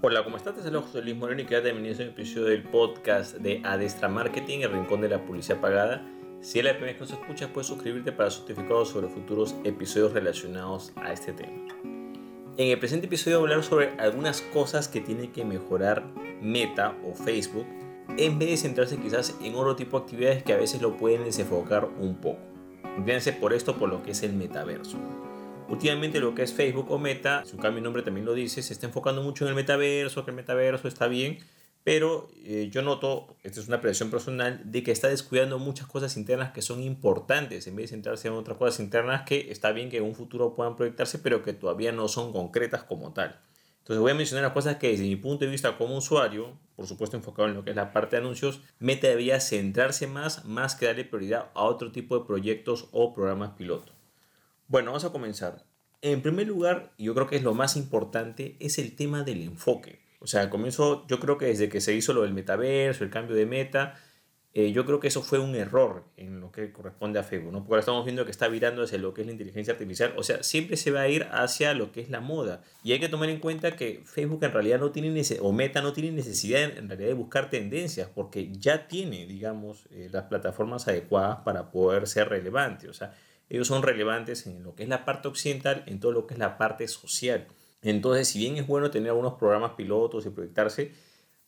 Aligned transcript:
Hola, 0.00 0.22
¿cómo 0.22 0.36
estás? 0.36 0.54
Te 0.54 0.62
saludo 0.62 0.82
José 0.82 1.02
Luis 1.02 1.16
Moreno 1.16 1.42
y 1.42 1.44
quédate 1.44 1.72
bienvenido 1.72 2.00
a 2.00 2.04
un 2.04 2.12
episodio 2.12 2.46
del 2.46 2.62
podcast 2.62 3.34
de 3.38 3.60
Adestra 3.64 4.08
Marketing, 4.08 4.60
el 4.60 4.70
rincón 4.70 5.00
de 5.00 5.08
la 5.08 5.24
publicidad 5.24 5.60
pagada. 5.60 6.06
Si 6.40 6.60
es 6.60 6.64
la 6.64 6.70
primera 6.70 6.92
vez 6.92 6.94
que 6.94 7.00
nos 7.00 7.20
escuchas, 7.20 7.50
puedes 7.52 7.66
suscribirte 7.66 8.12
para 8.12 8.30
certificados 8.30 8.90
sobre 8.90 9.08
futuros 9.08 9.56
episodios 9.64 10.12
relacionados 10.12 10.92
a 10.94 11.12
este 11.12 11.32
tema. 11.32 11.74
En 11.82 12.68
el 12.68 12.78
presente 12.78 13.06
episodio 13.08 13.40
voy 13.40 13.50
a 13.50 13.54
hablar 13.54 13.68
sobre 13.68 13.88
algunas 13.98 14.40
cosas 14.40 14.86
que 14.86 15.00
tiene 15.00 15.32
que 15.32 15.44
mejorar 15.44 16.04
Meta 16.40 16.96
o 17.04 17.12
Facebook 17.16 17.66
en 18.16 18.38
vez 18.38 18.50
de 18.50 18.56
centrarse 18.56 18.98
quizás 18.98 19.36
en 19.42 19.56
otro 19.56 19.74
tipo 19.74 19.98
de 19.98 20.04
actividades 20.04 20.44
que 20.44 20.52
a 20.52 20.58
veces 20.58 20.80
lo 20.80 20.96
pueden 20.96 21.24
desenfocar 21.24 21.88
un 21.98 22.14
poco. 22.20 22.38
Entiéndanse 22.84 23.32
por 23.32 23.52
esto 23.52 23.76
por 23.76 23.88
lo 23.88 24.04
que 24.04 24.12
es 24.12 24.22
el 24.22 24.34
metaverso. 24.34 24.96
Últimamente 25.68 26.18
lo 26.18 26.34
que 26.34 26.42
es 26.42 26.52
Facebook 26.54 26.90
o 26.90 26.98
Meta, 26.98 27.44
su 27.44 27.58
cambio 27.58 27.76
de 27.76 27.82
nombre 27.82 28.02
también 28.02 28.24
lo 28.24 28.32
dice, 28.32 28.62
se 28.62 28.72
está 28.72 28.86
enfocando 28.86 29.22
mucho 29.22 29.44
en 29.44 29.50
el 29.50 29.54
metaverso, 29.54 30.24
que 30.24 30.30
el 30.30 30.36
metaverso 30.36 30.88
está 30.88 31.08
bien, 31.08 31.38
pero 31.84 32.28
eh, 32.44 32.68
yo 32.72 32.82
noto, 32.82 33.36
esta 33.42 33.60
es 33.60 33.68
una 33.68 33.80
predicción 33.80 34.10
personal, 34.10 34.62
de 34.64 34.82
que 34.82 34.92
está 34.92 35.08
descuidando 35.08 35.58
muchas 35.58 35.86
cosas 35.86 36.16
internas 36.16 36.52
que 36.52 36.62
son 36.62 36.82
importantes, 36.82 37.66
en 37.66 37.76
vez 37.76 37.84
de 37.84 37.96
centrarse 37.96 38.28
en 38.28 38.34
otras 38.34 38.56
cosas 38.56 38.80
internas 38.80 39.22
que 39.26 39.50
está 39.50 39.72
bien 39.72 39.90
que 39.90 39.98
en 39.98 40.04
un 40.04 40.14
futuro 40.14 40.54
puedan 40.54 40.74
proyectarse, 40.74 41.18
pero 41.18 41.42
que 41.42 41.52
todavía 41.52 41.92
no 41.92 42.08
son 42.08 42.32
concretas 42.32 42.82
como 42.84 43.12
tal. 43.12 43.38
Entonces 43.80 44.00
voy 44.00 44.10
a 44.10 44.14
mencionar 44.14 44.44
las 44.44 44.52
cosas 44.52 44.76
que 44.76 44.88
desde 44.88 45.04
mi 45.04 45.16
punto 45.16 45.44
de 45.44 45.50
vista 45.50 45.78
como 45.78 45.96
usuario, 45.96 46.58
por 46.76 46.86
supuesto 46.86 47.16
enfocado 47.16 47.48
en 47.48 47.54
lo 47.54 47.64
que 47.64 47.70
es 47.70 47.76
la 47.76 47.92
parte 47.92 48.16
de 48.16 48.22
anuncios, 48.22 48.60
Meta 48.78 49.08
debería 49.08 49.40
centrarse 49.40 50.06
más, 50.06 50.44
más 50.44 50.76
que 50.76 50.86
darle 50.86 51.04
prioridad 51.04 51.50
a 51.54 51.62
otro 51.62 51.90
tipo 51.92 52.18
de 52.18 52.26
proyectos 52.26 52.88
o 52.92 53.14
programas 53.14 53.52
piloto. 53.52 53.92
Bueno, 54.66 54.90
vamos 54.90 55.06
a 55.06 55.12
comenzar. 55.12 55.64
En 56.00 56.22
primer 56.22 56.46
lugar, 56.46 56.92
yo 56.98 57.14
creo 57.14 57.26
que 57.26 57.36
es 57.36 57.42
lo 57.42 57.54
más 57.54 57.76
importante, 57.76 58.56
es 58.60 58.78
el 58.78 58.94
tema 58.94 59.24
del 59.24 59.42
enfoque. 59.42 60.00
O 60.20 60.26
sea, 60.26 60.50
comienzo, 60.50 61.06
yo 61.08 61.20
creo 61.20 61.38
que 61.38 61.46
desde 61.46 61.68
que 61.68 61.80
se 61.80 61.94
hizo 61.94 62.12
lo 62.12 62.22
del 62.22 62.34
metaverso, 62.34 63.04
el 63.04 63.10
cambio 63.10 63.34
de 63.34 63.46
meta, 63.46 63.94
eh, 64.54 64.72
yo 64.72 64.84
creo 64.86 64.98
que 64.98 65.08
eso 65.08 65.22
fue 65.22 65.38
un 65.38 65.54
error 65.54 66.04
en 66.16 66.40
lo 66.40 66.50
que 66.50 66.72
corresponde 66.72 67.18
a 67.18 67.22
Facebook, 67.22 67.52
¿no? 67.52 67.58
Porque 67.58 67.74
ahora 67.74 67.80
estamos 67.80 68.04
viendo 68.04 68.24
que 68.24 68.30
está 68.30 68.48
virando 68.48 68.82
hacia 68.82 68.98
lo 68.98 69.12
que 69.12 69.20
es 69.20 69.26
la 69.26 69.32
inteligencia 69.32 69.72
artificial, 69.72 70.14
o 70.16 70.22
sea, 70.22 70.42
siempre 70.42 70.76
se 70.76 70.90
va 70.90 71.02
a 71.02 71.08
ir 71.08 71.28
hacia 71.30 71.74
lo 71.74 71.92
que 71.92 72.00
es 72.00 72.10
la 72.10 72.20
moda. 72.20 72.62
Y 72.82 72.92
hay 72.92 72.98
que 72.98 73.08
tomar 73.08 73.28
en 73.28 73.40
cuenta 73.40 73.76
que 73.76 74.02
Facebook 74.04 74.42
en 74.42 74.52
realidad 74.52 74.80
no 74.80 74.90
tiene, 74.90 75.22
o 75.40 75.52
Meta 75.52 75.82
no 75.82 75.92
tiene 75.92 76.12
necesidad 76.12 76.62
en 76.62 76.88
realidad 76.88 77.08
de 77.08 77.14
buscar 77.14 77.50
tendencias, 77.50 78.08
porque 78.12 78.50
ya 78.52 78.88
tiene, 78.88 79.26
digamos, 79.26 79.86
eh, 79.90 80.08
las 80.10 80.24
plataformas 80.24 80.88
adecuadas 80.88 81.40
para 81.44 81.70
poder 81.70 82.06
ser 82.08 82.28
relevante. 82.28 82.88
O 82.88 82.94
sea, 82.94 83.14
ellos 83.48 83.68
son 83.68 83.82
relevantes 83.82 84.46
en 84.46 84.62
lo 84.62 84.74
que 84.74 84.82
es 84.82 84.88
la 84.88 85.04
parte 85.04 85.28
occidental, 85.28 85.84
en 85.86 86.00
todo 86.00 86.12
lo 86.12 86.26
que 86.26 86.34
es 86.34 86.40
la 86.40 86.58
parte 86.58 86.86
social. 86.88 87.46
Entonces, 87.82 88.28
si 88.28 88.38
bien 88.38 88.56
es 88.56 88.66
bueno 88.66 88.90
tener 88.90 89.10
algunos 89.10 89.34
programas 89.34 89.72
pilotos 89.72 90.26
y 90.26 90.30
proyectarse, 90.30 90.92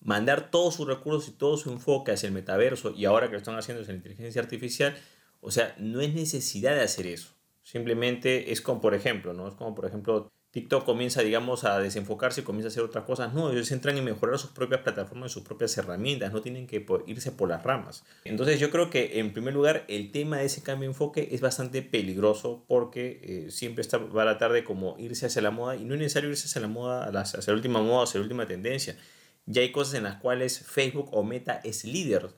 mandar 0.01 0.51
todos 0.51 0.75
sus 0.75 0.87
recursos 0.87 1.29
y 1.29 1.33
todo 1.33 1.57
su 1.57 1.71
enfoque 1.71 2.13
hacia 2.13 2.27
el 2.27 2.33
metaverso 2.33 2.93
y 2.97 3.05
ahora 3.05 3.27
que 3.27 3.33
lo 3.33 3.39
están 3.39 3.57
haciendo 3.57 3.83
hacia 3.83 3.93
la 3.93 3.99
inteligencia 3.99 4.41
artificial, 4.41 4.97
o 5.41 5.51
sea, 5.51 5.75
no 5.79 6.01
es 6.01 6.15
necesidad 6.15 6.75
de 6.75 6.83
hacer 6.83 7.07
eso. 7.07 7.35
Simplemente 7.63 8.53
es 8.53 8.61
como, 8.61 8.81
por 8.81 8.95
ejemplo, 8.95 9.33
¿no? 9.33 9.49
Es 9.49 9.55
como, 9.55 9.75
por 9.75 9.87
ejemplo, 9.87 10.33
TikTok 10.53 10.85
comienza, 10.85 11.23
digamos, 11.23 11.63
a 11.63 11.79
desenfocarse 11.79 12.41
y 12.41 12.45
comienza 12.45 12.67
a 12.67 12.71
hacer 12.71 12.83
otras 12.83 13.05
cosas. 13.05 13.33
No, 13.33 13.53
ellos 13.53 13.71
entran 13.71 13.97
en 13.97 14.05
mejorar 14.05 14.37
sus 14.37 14.51
propias 14.51 14.81
plataformas, 14.81 15.31
sus 15.31 15.45
propias 15.45 15.79
herramientas, 15.79 16.33
no 16.33 16.43
tienen 16.43 16.67
que 16.67 16.85
irse 17.07 17.31
por 17.31 17.49
las 17.49 17.63
ramas. 17.63 18.05
Entonces 18.25 18.59
yo 18.59 18.71
creo 18.71 18.91
que, 18.91 19.21
en 19.21 19.33
primer 19.33 19.55
lugar, 19.55 19.85
el 19.87 20.11
tema 20.11 20.39
de 20.39 20.47
ese 20.47 20.63
cambio 20.63 20.89
de 20.89 20.93
enfoque 20.93 21.29
es 21.31 21.41
bastante 21.41 21.83
peligroso 21.83 22.65
porque 22.67 23.21
eh, 23.23 23.51
siempre 23.53 23.83
está, 23.83 23.99
va 23.99 24.23
a 24.23 24.27
tratar 24.27 24.53
de 24.53 24.65
como 24.65 24.97
irse 24.99 25.27
hacia 25.27 25.41
la 25.41 25.53
moda 25.53 25.77
y 25.77 25.85
no 25.85 25.95
es 25.95 26.01
necesario 26.01 26.31
irse 26.31 26.47
hacia 26.47 26.61
la 26.61 26.69
moda, 26.69 27.05
hacia 27.05 27.41
la 27.47 27.55
última 27.55 27.81
moda, 27.81 28.03
hacia 28.03 28.19
la 28.19 28.25
última 28.25 28.47
tendencia. 28.47 28.97
Ya 29.47 29.63
hay 29.63 29.71
cosas 29.71 29.95
en 29.95 30.03
las 30.03 30.17
cuales 30.17 30.67
Facebook 30.67 31.11
o 31.13 31.23
Meta 31.23 31.61
es 31.63 31.85
líder 31.85 32.31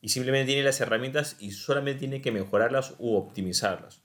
y 0.00 0.08
simplemente 0.08 0.46
tiene 0.46 0.64
las 0.64 0.80
herramientas 0.80 1.36
y 1.38 1.52
solamente 1.52 2.00
tiene 2.00 2.20
que 2.20 2.32
mejorarlas 2.32 2.94
u 2.98 3.14
optimizarlas. 3.14 4.02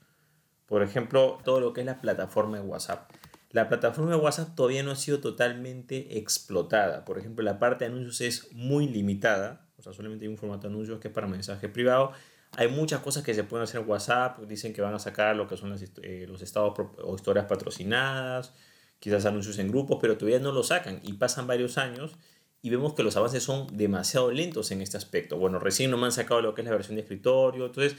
Por 0.66 0.84
ejemplo, 0.84 1.38
todo 1.44 1.60
lo 1.60 1.72
que 1.72 1.80
es 1.80 1.86
la 1.86 2.00
plataforma 2.00 2.58
de 2.58 2.62
WhatsApp. 2.62 3.10
La 3.50 3.68
plataforma 3.68 4.10
de 4.10 4.16
WhatsApp 4.18 4.54
todavía 4.54 4.82
no 4.82 4.90
ha 4.90 4.96
sido 4.96 5.20
totalmente 5.20 6.18
explotada. 6.18 7.04
Por 7.04 7.18
ejemplo, 7.18 7.42
la 7.44 7.58
parte 7.58 7.84
de 7.84 7.90
anuncios 7.90 8.20
es 8.20 8.52
muy 8.52 8.88
limitada. 8.88 9.66
O 9.78 9.82
sea, 9.82 9.92
solamente 9.92 10.26
hay 10.26 10.30
un 10.30 10.36
formato 10.36 10.68
de 10.68 10.74
anuncios 10.74 11.00
que 11.00 11.08
es 11.08 11.14
para 11.14 11.26
mensaje 11.26 11.68
privado. 11.68 12.12
Hay 12.56 12.68
muchas 12.68 13.00
cosas 13.00 13.22
que 13.22 13.34
se 13.34 13.44
pueden 13.44 13.64
hacer 13.64 13.80
en 13.80 13.88
WhatsApp. 13.88 14.40
Dicen 14.42 14.72
que 14.72 14.82
van 14.82 14.94
a 14.94 14.98
sacar 14.98 15.34
lo 15.34 15.46
que 15.46 15.56
son 15.56 15.74
eh, 16.02 16.26
los 16.28 16.42
estados 16.42 16.74
o 17.02 17.14
historias 17.14 17.46
patrocinadas, 17.46 18.52
quizás 18.98 19.24
anuncios 19.24 19.58
en 19.58 19.68
grupos, 19.68 19.98
pero 20.00 20.18
todavía 20.18 20.40
no 20.40 20.52
lo 20.52 20.62
sacan 20.62 21.00
y 21.02 21.14
pasan 21.14 21.46
varios 21.46 21.78
años 21.78 22.16
y 22.60 22.70
vemos 22.70 22.94
que 22.94 23.02
los 23.02 23.16
avances 23.16 23.42
son 23.42 23.66
demasiado 23.76 24.32
lentos 24.32 24.70
en 24.72 24.82
este 24.82 24.96
aspecto. 24.96 25.38
Bueno, 25.38 25.58
recién 25.58 25.90
no 25.90 25.96
me 25.96 26.06
han 26.06 26.12
sacado 26.12 26.40
lo 26.42 26.54
que 26.54 26.62
es 26.62 26.66
la 26.66 26.72
versión 26.72 26.96
de 26.96 27.02
escritorio. 27.02 27.66
Entonces, 27.66 27.96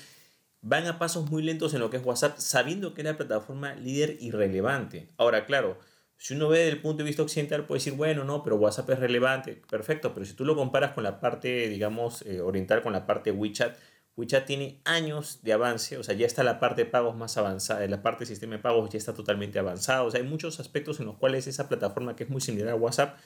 van 0.61 0.87
a 0.87 0.99
pasos 0.99 1.29
muy 1.29 1.41
lentos 1.43 1.73
en 1.73 1.79
lo 1.79 1.89
que 1.89 1.97
es 1.97 2.05
WhatsApp, 2.05 2.37
sabiendo 2.37 2.93
que 2.93 3.01
es 3.01 3.05
la 3.05 3.17
plataforma 3.17 3.75
líder 3.75 4.17
y 4.19 4.31
relevante. 4.31 5.09
Ahora, 5.17 5.45
claro, 5.45 5.79
si 6.17 6.33
uno 6.33 6.49
ve 6.49 6.59
desde 6.59 6.71
el 6.71 6.81
punto 6.81 6.97
de 6.97 7.07
vista 7.07 7.23
occidental, 7.23 7.65
puede 7.65 7.79
decir, 7.79 7.93
bueno, 7.93 8.25
no, 8.25 8.43
pero 8.43 8.57
WhatsApp 8.57 8.89
es 8.89 8.99
relevante, 8.99 9.61
perfecto, 9.69 10.13
pero 10.13 10.25
si 10.25 10.33
tú 10.33 10.43
lo 10.43 10.55
comparas 10.55 10.91
con 10.91 11.03
la 11.03 11.21
parte, 11.21 11.69
digamos, 11.69 12.23
eh, 12.23 12.41
oriental, 12.41 12.81
con 12.81 12.91
la 12.91 13.05
parte 13.05 13.31
WeChat, 13.31 13.77
WeChat 14.17 14.45
tiene 14.45 14.81
años 14.83 15.39
de 15.43 15.53
avance, 15.53 15.97
o 15.97 16.03
sea, 16.03 16.13
ya 16.15 16.25
está 16.25 16.43
la 16.43 16.59
parte 16.59 16.83
de 16.83 16.91
pagos 16.91 17.15
más 17.15 17.37
avanzada, 17.37 17.87
la 17.87 18.01
parte 18.01 18.21
de 18.21 18.25
sistema 18.25 18.57
de 18.57 18.61
pagos 18.61 18.89
ya 18.89 18.97
está 18.97 19.13
totalmente 19.13 19.59
avanzada, 19.59 20.03
o 20.03 20.11
sea, 20.11 20.19
hay 20.19 20.27
muchos 20.27 20.59
aspectos 20.59 20.99
en 20.99 21.05
los 21.05 21.15
cuales 21.15 21.47
esa 21.47 21.69
plataforma 21.69 22.17
que 22.17 22.25
es 22.25 22.29
muy 22.29 22.41
similar 22.41 22.71
a 22.71 22.75
WhatsApp, 22.75 23.17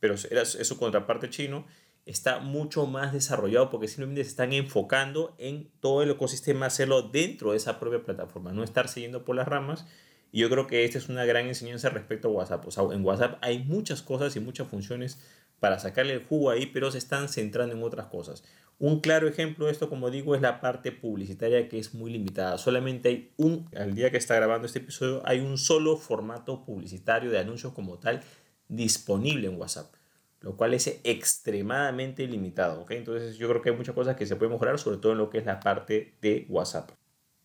pero 0.00 0.14
es 0.14 0.66
su 0.66 0.76
contraparte 0.76 1.30
chino, 1.30 1.66
está 2.06 2.40
mucho 2.40 2.86
más 2.86 3.12
desarrollado 3.12 3.70
porque 3.70 3.88
simplemente 3.88 4.24
se 4.24 4.30
están 4.30 4.52
enfocando 4.52 5.34
en 5.38 5.70
todo 5.80 6.02
el 6.02 6.10
ecosistema, 6.10 6.66
hacerlo 6.66 7.02
dentro 7.02 7.52
de 7.52 7.56
esa 7.56 7.78
propia 7.78 8.04
plataforma, 8.04 8.52
no 8.52 8.64
estar 8.64 8.88
siguiendo 8.88 9.24
por 9.24 9.36
las 9.36 9.48
ramas. 9.48 9.86
Y 10.32 10.40
yo 10.40 10.50
creo 10.50 10.66
que 10.66 10.84
esta 10.84 10.98
es 10.98 11.08
una 11.08 11.24
gran 11.24 11.46
enseñanza 11.46 11.88
respecto 11.88 12.28
a 12.28 12.30
WhatsApp. 12.30 12.66
O 12.66 12.70
sea, 12.70 12.84
en 12.92 13.04
WhatsApp 13.04 13.38
hay 13.42 13.60
muchas 13.60 14.02
cosas 14.02 14.36
y 14.36 14.40
muchas 14.40 14.68
funciones 14.68 15.20
para 15.58 15.78
sacarle 15.78 16.14
el 16.14 16.24
jugo 16.24 16.50
ahí, 16.50 16.66
pero 16.66 16.90
se 16.90 16.98
están 16.98 17.28
centrando 17.28 17.74
en 17.74 17.82
otras 17.82 18.06
cosas. 18.06 18.44
Un 18.78 19.00
claro 19.00 19.28
ejemplo 19.28 19.66
de 19.66 19.72
esto, 19.72 19.90
como 19.90 20.10
digo, 20.10 20.34
es 20.34 20.40
la 20.40 20.60
parte 20.60 20.90
publicitaria 20.92 21.68
que 21.68 21.78
es 21.78 21.94
muy 21.94 22.10
limitada. 22.10 22.56
Solamente 22.58 23.08
hay 23.10 23.32
un, 23.36 23.68
al 23.76 23.94
día 23.94 24.10
que 24.10 24.16
está 24.16 24.36
grabando 24.36 24.66
este 24.66 24.78
episodio, 24.78 25.20
hay 25.26 25.40
un 25.40 25.58
solo 25.58 25.96
formato 25.96 26.64
publicitario 26.64 27.30
de 27.30 27.38
anuncios 27.38 27.74
como 27.74 27.98
tal 27.98 28.22
disponible 28.68 29.48
en 29.48 29.58
WhatsApp 29.58 29.99
lo 30.40 30.56
cual 30.56 30.74
es 30.74 31.00
extremadamente 31.04 32.26
limitado. 32.26 32.84
Entonces 32.88 33.36
yo 33.36 33.48
creo 33.48 33.62
que 33.62 33.70
hay 33.70 33.76
muchas 33.76 33.94
cosas 33.94 34.16
que 34.16 34.26
se 34.26 34.36
pueden 34.36 34.52
mejorar, 34.52 34.78
sobre 34.78 34.96
todo 34.96 35.12
en 35.12 35.18
lo 35.18 35.30
que 35.30 35.38
es 35.38 35.46
la 35.46 35.60
parte 35.60 36.14
de 36.22 36.46
WhatsApp. 36.48 36.90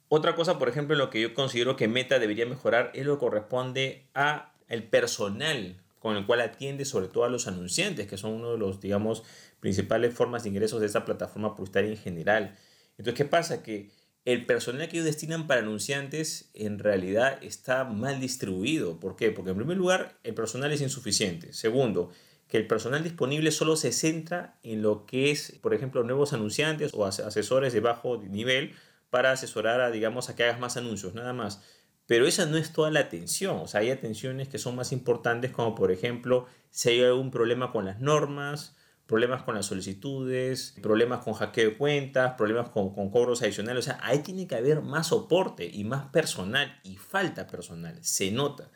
Otra 0.07 0.35
cosa, 0.35 0.57
por 0.57 0.69
ejemplo, 0.69 0.95
en 0.95 1.00
lo 1.00 1.09
que 1.09 1.22
yo 1.22 1.34
considero 1.34 1.75
que 1.75 1.88
Meta 1.88 2.19
debería 2.19 2.45
mejorar 2.45 2.91
es 2.94 3.05
lo 3.05 3.16
que 3.16 3.19
corresponde 3.19 4.07
a 4.13 4.53
el 4.67 4.84
personal 4.84 5.81
con 6.00 6.16
el 6.16 6.25
cual 6.28 6.41
atiende 6.41 6.85
sobre 6.85 7.07
todo 7.07 7.23
a 7.23 7.29
los 7.29 7.47
anunciantes, 7.47 8.05
que 8.05 8.17
son 8.17 8.34
uno 8.34 8.51
de 8.51 8.59
los, 8.59 8.79
digamos, 8.79 9.23
principales 9.59 10.13
formas 10.13 10.44
de 10.44 10.50
ingresos 10.50 10.79
de 10.79 10.85
esta 10.85 11.03
plataforma 11.03 11.55
publicitaria 11.55 11.89
en 11.89 11.97
general. 11.97 12.55
Entonces, 12.91 13.16
¿qué 13.16 13.25
pasa? 13.25 13.63
Que 13.63 13.89
el 14.23 14.45
personal 14.45 14.88
que 14.88 14.97
ellos 14.97 15.05
destinan 15.05 15.47
para 15.47 15.61
anunciantes 15.61 16.51
en 16.53 16.78
realidad 16.78 17.44
está 17.44 17.84
mal 17.85 18.19
distribuido. 18.19 19.00
¿Por 19.00 19.16
qué? 19.16 19.31
Porque 19.31 19.51
en 19.51 19.57
primer 19.57 19.78
lugar, 19.78 20.19
el 20.23 20.35
personal 20.35 20.72
es 20.72 20.81
insuficiente. 20.81 21.53
Segundo, 21.53 22.11
que 22.47 22.57
el 22.57 22.67
personal 22.67 23.03
disponible 23.03 23.51
solo 23.51 23.75
se 23.75 23.91
centra 23.91 24.57
en 24.63 24.81
lo 24.81 25.06
que 25.06 25.31
es, 25.31 25.57
por 25.61 25.73
ejemplo, 25.73 26.03
nuevos 26.03 26.33
anunciantes 26.33 26.94
o 26.94 27.06
asesores 27.06 27.73
de 27.73 27.79
bajo 27.79 28.17
nivel 28.17 28.73
para 29.09 29.31
asesorar 29.31 29.81
a, 29.81 29.91
digamos, 29.91 30.29
a 30.29 30.35
que 30.35 30.44
hagas 30.44 30.59
más 30.59 30.78
anuncios, 30.78 31.13
nada 31.16 31.34
más. 31.34 31.61
Pero 32.07 32.28
esa 32.28 32.45
no 32.45 32.57
es 32.57 32.72
toda 32.72 32.91
la 32.91 33.00
atención, 33.00 33.57
o 33.57 33.67
sea, 33.67 33.81
hay 33.81 33.89
atenciones 33.89 34.47
que 34.47 34.59
son 34.59 34.75
más 34.75 34.91
importantes 34.91 35.51
como, 35.51 35.73
por 35.73 35.91
ejemplo, 35.91 36.45
si 36.69 36.89
hay 36.89 37.03
algún 37.03 37.31
problema 37.31 37.72
con 37.72 37.85
las 37.85 38.00
normas, 38.00 38.75
problemas 39.08 39.41
con 39.43 39.55
las 39.55 39.66
solicitudes, 39.66 40.75
problemas 40.84 41.23
con 41.23 41.34
hackeo 41.34 41.72
de 41.72 41.78
cuentas, 41.78 42.34
problemas 42.37 42.70
con, 42.70 42.93
con 42.93 43.09
cobros 43.09 43.41
adicionales, 43.41 43.85
o 43.85 43.90
sea, 43.90 43.99
ahí 44.03 44.20
tiene 44.20 44.47
que 44.47 44.55
haber 44.55 44.81
más 44.81 45.08
soporte 45.08 45.66
y 45.66 45.84
más 45.84 46.09
personal 46.09 46.79
y 46.84 46.97
falta 46.97 47.47
personal, 47.47 47.97
se 48.03 48.29
nota. 48.31 48.70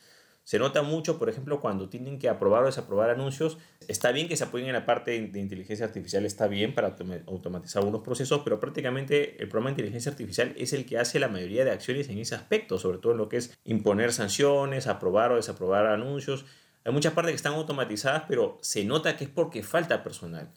Se 0.50 0.58
nota 0.58 0.82
mucho, 0.82 1.20
por 1.20 1.30
ejemplo, 1.30 1.60
cuando 1.60 1.90
tienen 1.90 2.18
que 2.18 2.28
aprobar 2.28 2.64
o 2.64 2.66
desaprobar 2.66 3.12
anuncios. 3.12 3.60
Está 3.88 4.12
bien 4.12 4.28
que 4.28 4.36
se 4.36 4.46
apoyen 4.46 4.66
en 4.66 4.74
la 4.74 4.84
parte 4.84 5.12
de 5.12 5.40
inteligencia 5.40 5.86
artificial, 5.86 6.26
está 6.26 6.48
bien 6.48 6.74
para 6.74 6.96
automatizar 7.28 7.82
algunos 7.82 8.02
procesos, 8.02 8.42
pero 8.44 8.60
prácticamente 8.60 9.40
el 9.40 9.48
programa 9.48 9.68
de 9.68 9.74
inteligencia 9.74 10.10
artificial 10.10 10.56
es 10.58 10.74
el 10.74 10.88
que 10.88 10.98
hace 10.98 11.20
la 11.20 11.28
mayoría 11.28 11.66
de 11.66 11.70
acciones 11.70 12.10
en 12.10 12.18
ese 12.18 12.34
aspecto, 12.34 12.80
sobre 12.80 12.98
todo 12.98 13.12
en 13.12 13.20
lo 13.20 13.30
que 13.30 13.38
es 13.38 13.60
imponer 13.64 14.12
sanciones, 14.12 14.88
aprobar 14.88 15.32
o 15.32 15.36
desaprobar 15.36 15.86
anuncios. 15.86 16.48
Hay 16.84 16.94
muchas 16.94 17.14
partes 17.14 17.34
que 17.34 17.36
están 17.36 17.54
automatizadas, 17.54 18.24
pero 18.28 18.58
se 18.64 18.84
nota 18.86 19.16
que 19.18 19.26
es 19.26 19.30
porque 19.30 19.62
falta 19.62 20.02
personal. 20.02 20.50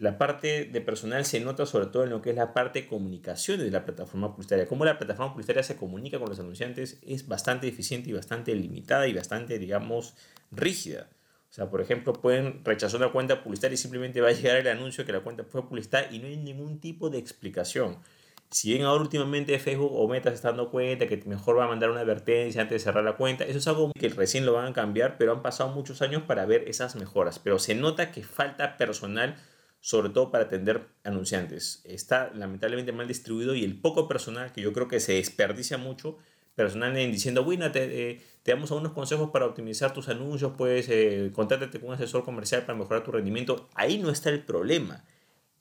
La 0.00 0.16
parte 0.16 0.64
de 0.64 0.80
personal 0.80 1.26
se 1.26 1.40
nota 1.40 1.66
sobre 1.66 1.86
todo 1.86 2.04
en 2.04 2.10
lo 2.10 2.22
que 2.22 2.30
es 2.30 2.36
la 2.36 2.54
parte 2.54 2.80
de 2.80 2.88
comunicaciones 2.88 3.66
de 3.66 3.70
la 3.70 3.84
plataforma 3.84 4.30
publicitaria. 4.30 4.66
Cómo 4.66 4.86
la 4.86 4.98
plataforma 4.98 5.32
publicitaria 5.32 5.62
se 5.62 5.76
comunica 5.76 6.18
con 6.18 6.30
los 6.30 6.40
anunciantes 6.40 6.98
es 7.02 7.28
bastante 7.28 7.68
eficiente 7.68 8.08
y 8.08 8.14
bastante 8.14 8.54
limitada 8.54 9.06
y 9.08 9.12
bastante, 9.12 9.58
digamos, 9.58 10.14
rígida. 10.50 11.10
O 11.50 11.52
sea, 11.52 11.68
por 11.68 11.82
ejemplo, 11.82 12.14
pueden 12.14 12.64
rechazar 12.64 12.98
una 12.98 13.12
cuenta 13.12 13.42
publicitaria 13.42 13.74
y 13.74 13.76
simplemente 13.76 14.22
va 14.22 14.28
a 14.28 14.32
llegar 14.32 14.56
el 14.56 14.68
anuncio 14.68 15.04
que 15.04 15.12
la 15.12 15.20
cuenta 15.20 15.44
fue 15.44 15.68
publicitada 15.68 16.10
y 16.10 16.18
no 16.18 16.28
hay 16.28 16.38
ningún 16.38 16.80
tipo 16.80 17.10
de 17.10 17.18
explicación. 17.18 17.98
Si 18.50 18.72
bien 18.72 18.84
ahora 18.84 19.02
últimamente 19.02 19.58
Facebook 19.58 19.92
o 19.92 20.08
Meta 20.08 20.30
se 20.30 20.36
está 20.36 20.48
dando 20.48 20.70
cuenta 20.70 21.06
que 21.06 21.22
mejor 21.26 21.58
va 21.58 21.66
a 21.66 21.68
mandar 21.68 21.90
una 21.90 22.00
advertencia 22.00 22.62
antes 22.62 22.80
de 22.80 22.84
cerrar 22.84 23.04
la 23.04 23.16
cuenta, 23.16 23.44
eso 23.44 23.58
es 23.58 23.68
algo 23.68 23.92
que 23.92 24.08
recién 24.08 24.46
lo 24.46 24.54
van 24.54 24.68
a 24.68 24.72
cambiar, 24.72 25.18
pero 25.18 25.32
han 25.32 25.42
pasado 25.42 25.68
muchos 25.70 26.00
años 26.00 26.22
para 26.22 26.46
ver 26.46 26.68
esas 26.68 26.96
mejoras. 26.96 27.38
Pero 27.38 27.58
se 27.58 27.74
nota 27.74 28.10
que 28.10 28.22
falta 28.22 28.78
personal, 28.78 29.36
sobre 29.80 30.10
todo 30.10 30.30
para 30.30 30.44
atender 30.44 30.88
anunciantes. 31.04 31.82
Está 31.84 32.30
lamentablemente 32.34 32.92
mal 32.92 33.08
distribuido 33.08 33.54
y 33.54 33.64
el 33.64 33.80
poco 33.80 34.06
personal, 34.06 34.52
que 34.52 34.60
yo 34.60 34.72
creo 34.72 34.88
que 34.88 35.00
se 35.00 35.14
desperdicia 35.14 35.78
mucho, 35.78 36.18
personal 36.54 36.96
en 36.96 37.12
diciendo, 37.12 37.42
bueno, 37.44 37.70
te, 37.72 38.10
eh, 38.10 38.20
te, 38.42 38.52
damos 38.52 38.70
algunos 38.70 38.92
consejos 38.92 39.30
para 39.30 39.46
optimizar 39.46 39.94
tus 39.94 40.08
anuncios, 40.08 40.52
puedes 40.58 40.88
eh, 40.90 41.30
contáctate 41.34 41.80
con 41.80 41.88
un 41.88 41.94
asesor 41.94 42.24
comercial 42.24 42.62
para 42.66 42.78
mejorar 42.78 43.02
tu 43.02 43.12
rendimiento. 43.12 43.68
Ahí 43.74 43.98
no 43.98 44.10
está 44.10 44.30
el 44.30 44.44
problema. 44.44 45.04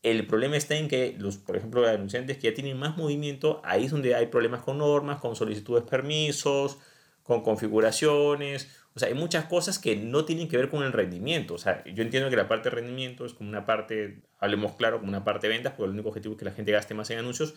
El 0.01 0.25
problema 0.27 0.57
está 0.57 0.75
en 0.75 0.87
que, 0.87 1.15
los, 1.17 1.37
por 1.37 1.57
ejemplo, 1.57 1.81
los 1.81 1.89
anunciantes 1.89 2.37
que 2.37 2.49
ya 2.49 2.53
tienen 2.53 2.77
más 2.77 2.97
movimiento, 2.97 3.61
ahí 3.63 3.85
es 3.85 3.91
donde 3.91 4.15
hay 4.15 4.27
problemas 4.27 4.61
con 4.61 4.77
normas, 4.77 5.19
con 5.19 5.35
solicitudes 5.35 5.83
de 5.83 5.89
permisos, 5.89 6.77
con 7.23 7.43
configuraciones. 7.43 8.78
O 8.99 9.01
sea, 9.01 9.07
hay 9.07 9.15
muchas 9.15 9.45
cosas 9.45 9.79
que 9.79 9.95
no 9.95 10.25
tienen 10.25 10.49
que 10.49 10.57
ver 10.57 10.69
con 10.69 10.83
el 10.83 10.91
rendimiento. 10.91 11.53
O 11.53 11.57
sea, 11.57 11.81
yo 11.85 12.03
entiendo 12.03 12.29
que 12.29 12.35
la 12.35 12.49
parte 12.49 12.69
de 12.69 12.75
rendimiento 12.75 13.25
es 13.25 13.33
como 13.33 13.49
una 13.49 13.65
parte, 13.65 14.23
hablemos 14.39 14.73
claro, 14.75 14.99
como 14.99 15.07
una 15.07 15.23
parte 15.23 15.47
de 15.47 15.53
ventas, 15.53 15.71
porque 15.71 15.85
el 15.85 15.91
único 15.91 16.09
objetivo 16.09 16.33
es 16.33 16.39
que 16.39 16.43
la 16.43 16.51
gente 16.51 16.73
gaste 16.73 16.93
más 16.93 17.09
en 17.09 17.19
anuncios, 17.19 17.55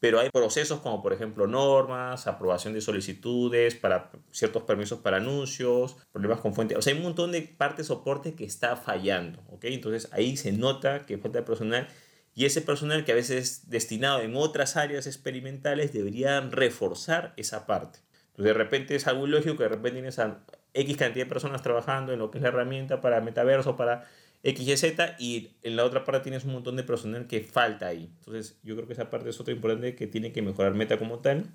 pero 0.00 0.18
hay 0.18 0.30
procesos 0.30 0.80
como 0.80 1.02
por 1.02 1.12
ejemplo 1.12 1.46
normas, 1.46 2.26
aprobación 2.26 2.72
de 2.72 2.80
solicitudes 2.80 3.74
para 3.74 4.10
ciertos 4.30 4.62
permisos 4.62 5.00
para 5.00 5.18
anuncios, 5.18 5.98
problemas 6.10 6.40
con 6.40 6.54
fuente, 6.54 6.74
o 6.74 6.80
sea, 6.80 6.94
hay 6.94 6.98
un 6.98 7.04
montón 7.04 7.32
de 7.32 7.42
parte 7.42 7.82
de 7.82 7.88
soporte 7.88 8.34
que 8.34 8.44
está 8.44 8.76
fallando, 8.76 9.42
¿ok? 9.50 9.64
Entonces 9.64 10.08
ahí 10.12 10.38
se 10.38 10.52
nota 10.52 11.04
que 11.04 11.18
falta 11.18 11.44
personal 11.44 11.86
y 12.34 12.46
ese 12.46 12.62
personal 12.62 13.04
que 13.04 13.12
a 13.12 13.16
veces 13.16 13.36
es 13.42 13.68
destinado 13.68 14.22
en 14.22 14.36
otras 14.36 14.78
áreas 14.78 15.06
experimentales 15.06 15.92
debería 15.92 16.40
reforzar 16.40 17.34
esa 17.36 17.66
parte. 17.66 17.98
Entonces 18.28 18.54
de 18.54 18.54
repente 18.54 18.94
es 18.94 19.06
algo 19.06 19.26
ilógico 19.26 19.56
que 19.56 19.64
de 19.64 19.68
repente 19.68 19.92
tienes 19.98 20.18
a 20.20 20.44
X 20.74 20.96
cantidad 20.96 21.24
de 21.24 21.28
personas 21.28 21.62
trabajando 21.62 22.12
en 22.12 22.18
lo 22.18 22.30
que 22.30 22.38
es 22.38 22.42
la 22.42 22.48
herramienta 22.48 23.00
para 23.00 23.20
metaverso, 23.20 23.76
para 23.76 24.08
XYZ 24.44 25.18
y 25.18 25.50
en 25.62 25.76
la 25.76 25.84
otra 25.84 26.04
parte 26.04 26.24
tienes 26.24 26.44
un 26.44 26.52
montón 26.52 26.76
de 26.76 26.84
personal 26.84 27.26
que 27.26 27.40
falta 27.40 27.88
ahí. 27.88 28.10
Entonces 28.18 28.58
yo 28.62 28.76
creo 28.76 28.86
que 28.86 28.92
esa 28.92 29.10
parte 29.10 29.30
es 29.30 29.40
otra 29.40 29.52
importante 29.52 29.94
que 29.94 30.06
tiene 30.06 30.32
que 30.32 30.42
mejorar 30.42 30.74
Meta 30.74 30.98
como 30.98 31.18
tal. 31.18 31.46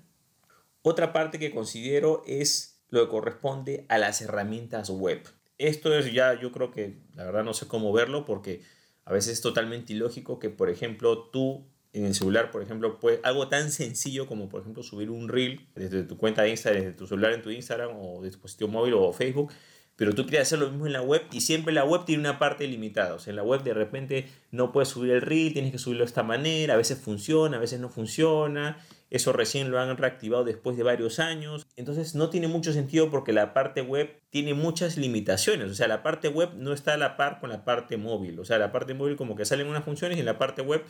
Otra 0.82 1.12
parte 1.12 1.38
que 1.38 1.50
considero 1.50 2.22
es 2.26 2.82
lo 2.90 3.04
que 3.04 3.10
corresponde 3.10 3.86
a 3.88 3.98
las 3.98 4.20
herramientas 4.20 4.90
web. 4.90 5.22
Esto 5.56 5.96
es 5.96 6.12
ya, 6.12 6.38
yo 6.38 6.52
creo 6.52 6.70
que 6.70 6.98
la 7.14 7.24
verdad 7.24 7.44
no 7.44 7.54
sé 7.54 7.66
cómo 7.66 7.92
verlo 7.92 8.24
porque 8.24 8.62
a 9.04 9.12
veces 9.12 9.34
es 9.34 9.40
totalmente 9.40 9.92
ilógico 9.92 10.38
que, 10.38 10.50
por 10.50 10.68
ejemplo, 10.68 11.30
tú 11.30 11.66
en 11.94 12.04
el 12.04 12.14
celular, 12.14 12.50
por 12.50 12.62
ejemplo, 12.62 12.98
pues 12.98 13.20
algo 13.22 13.48
tan 13.48 13.70
sencillo 13.70 14.26
como, 14.26 14.48
por 14.48 14.60
ejemplo, 14.60 14.82
subir 14.82 15.10
un 15.10 15.28
reel 15.28 15.66
desde 15.76 16.02
tu 16.02 16.18
cuenta 16.18 16.42
de 16.42 16.50
Instagram, 16.50 16.82
desde 16.82 16.96
tu 16.96 17.06
celular 17.06 17.32
en 17.32 17.40
tu 17.40 17.50
Instagram 17.50 17.90
o 17.96 18.22
dispositivo 18.22 18.68
móvil 18.68 18.94
o 18.94 19.12
Facebook, 19.12 19.52
pero 19.96 20.12
tú 20.12 20.26
quieres 20.26 20.48
hacer 20.48 20.58
lo 20.58 20.70
mismo 20.70 20.86
en 20.86 20.92
la 20.92 21.02
web 21.02 21.22
y 21.30 21.40
siempre 21.40 21.72
la 21.72 21.84
web 21.84 22.04
tiene 22.04 22.20
una 22.20 22.40
parte 22.40 22.66
limitada. 22.66 23.14
O 23.14 23.20
sea, 23.20 23.30
en 23.30 23.36
la 23.36 23.44
web 23.44 23.62
de 23.62 23.74
repente 23.74 24.26
no 24.50 24.72
puedes 24.72 24.88
subir 24.88 25.12
el 25.12 25.20
reel, 25.20 25.52
tienes 25.52 25.70
que 25.70 25.78
subirlo 25.78 26.02
de 26.02 26.08
esta 26.08 26.24
manera, 26.24 26.74
a 26.74 26.76
veces 26.76 26.98
funciona, 26.98 27.58
a 27.58 27.60
veces 27.60 27.78
no 27.78 27.88
funciona. 27.88 28.78
Eso 29.10 29.32
recién 29.32 29.70
lo 29.70 29.78
han 29.78 29.96
reactivado 29.96 30.42
después 30.42 30.76
de 30.76 30.82
varios 30.82 31.20
años. 31.20 31.64
Entonces 31.76 32.16
no 32.16 32.28
tiene 32.28 32.48
mucho 32.48 32.72
sentido 32.72 33.08
porque 33.08 33.32
la 33.32 33.54
parte 33.54 33.82
web 33.82 34.20
tiene 34.30 34.54
muchas 34.54 34.96
limitaciones. 34.96 35.70
O 35.70 35.74
sea, 35.74 35.86
la 35.86 36.02
parte 36.02 36.26
web 36.26 36.50
no 36.56 36.72
está 36.72 36.94
a 36.94 36.96
la 36.96 37.16
par 37.16 37.38
con 37.38 37.50
la 37.50 37.64
parte 37.64 37.96
móvil. 37.96 38.40
O 38.40 38.44
sea, 38.44 38.58
la 38.58 38.72
parte 38.72 38.94
móvil 38.94 39.14
como 39.14 39.36
que 39.36 39.44
salen 39.44 39.68
unas 39.68 39.84
funciones 39.84 40.16
y 40.16 40.20
en 40.20 40.26
la 40.26 40.38
parte 40.38 40.62
web 40.62 40.82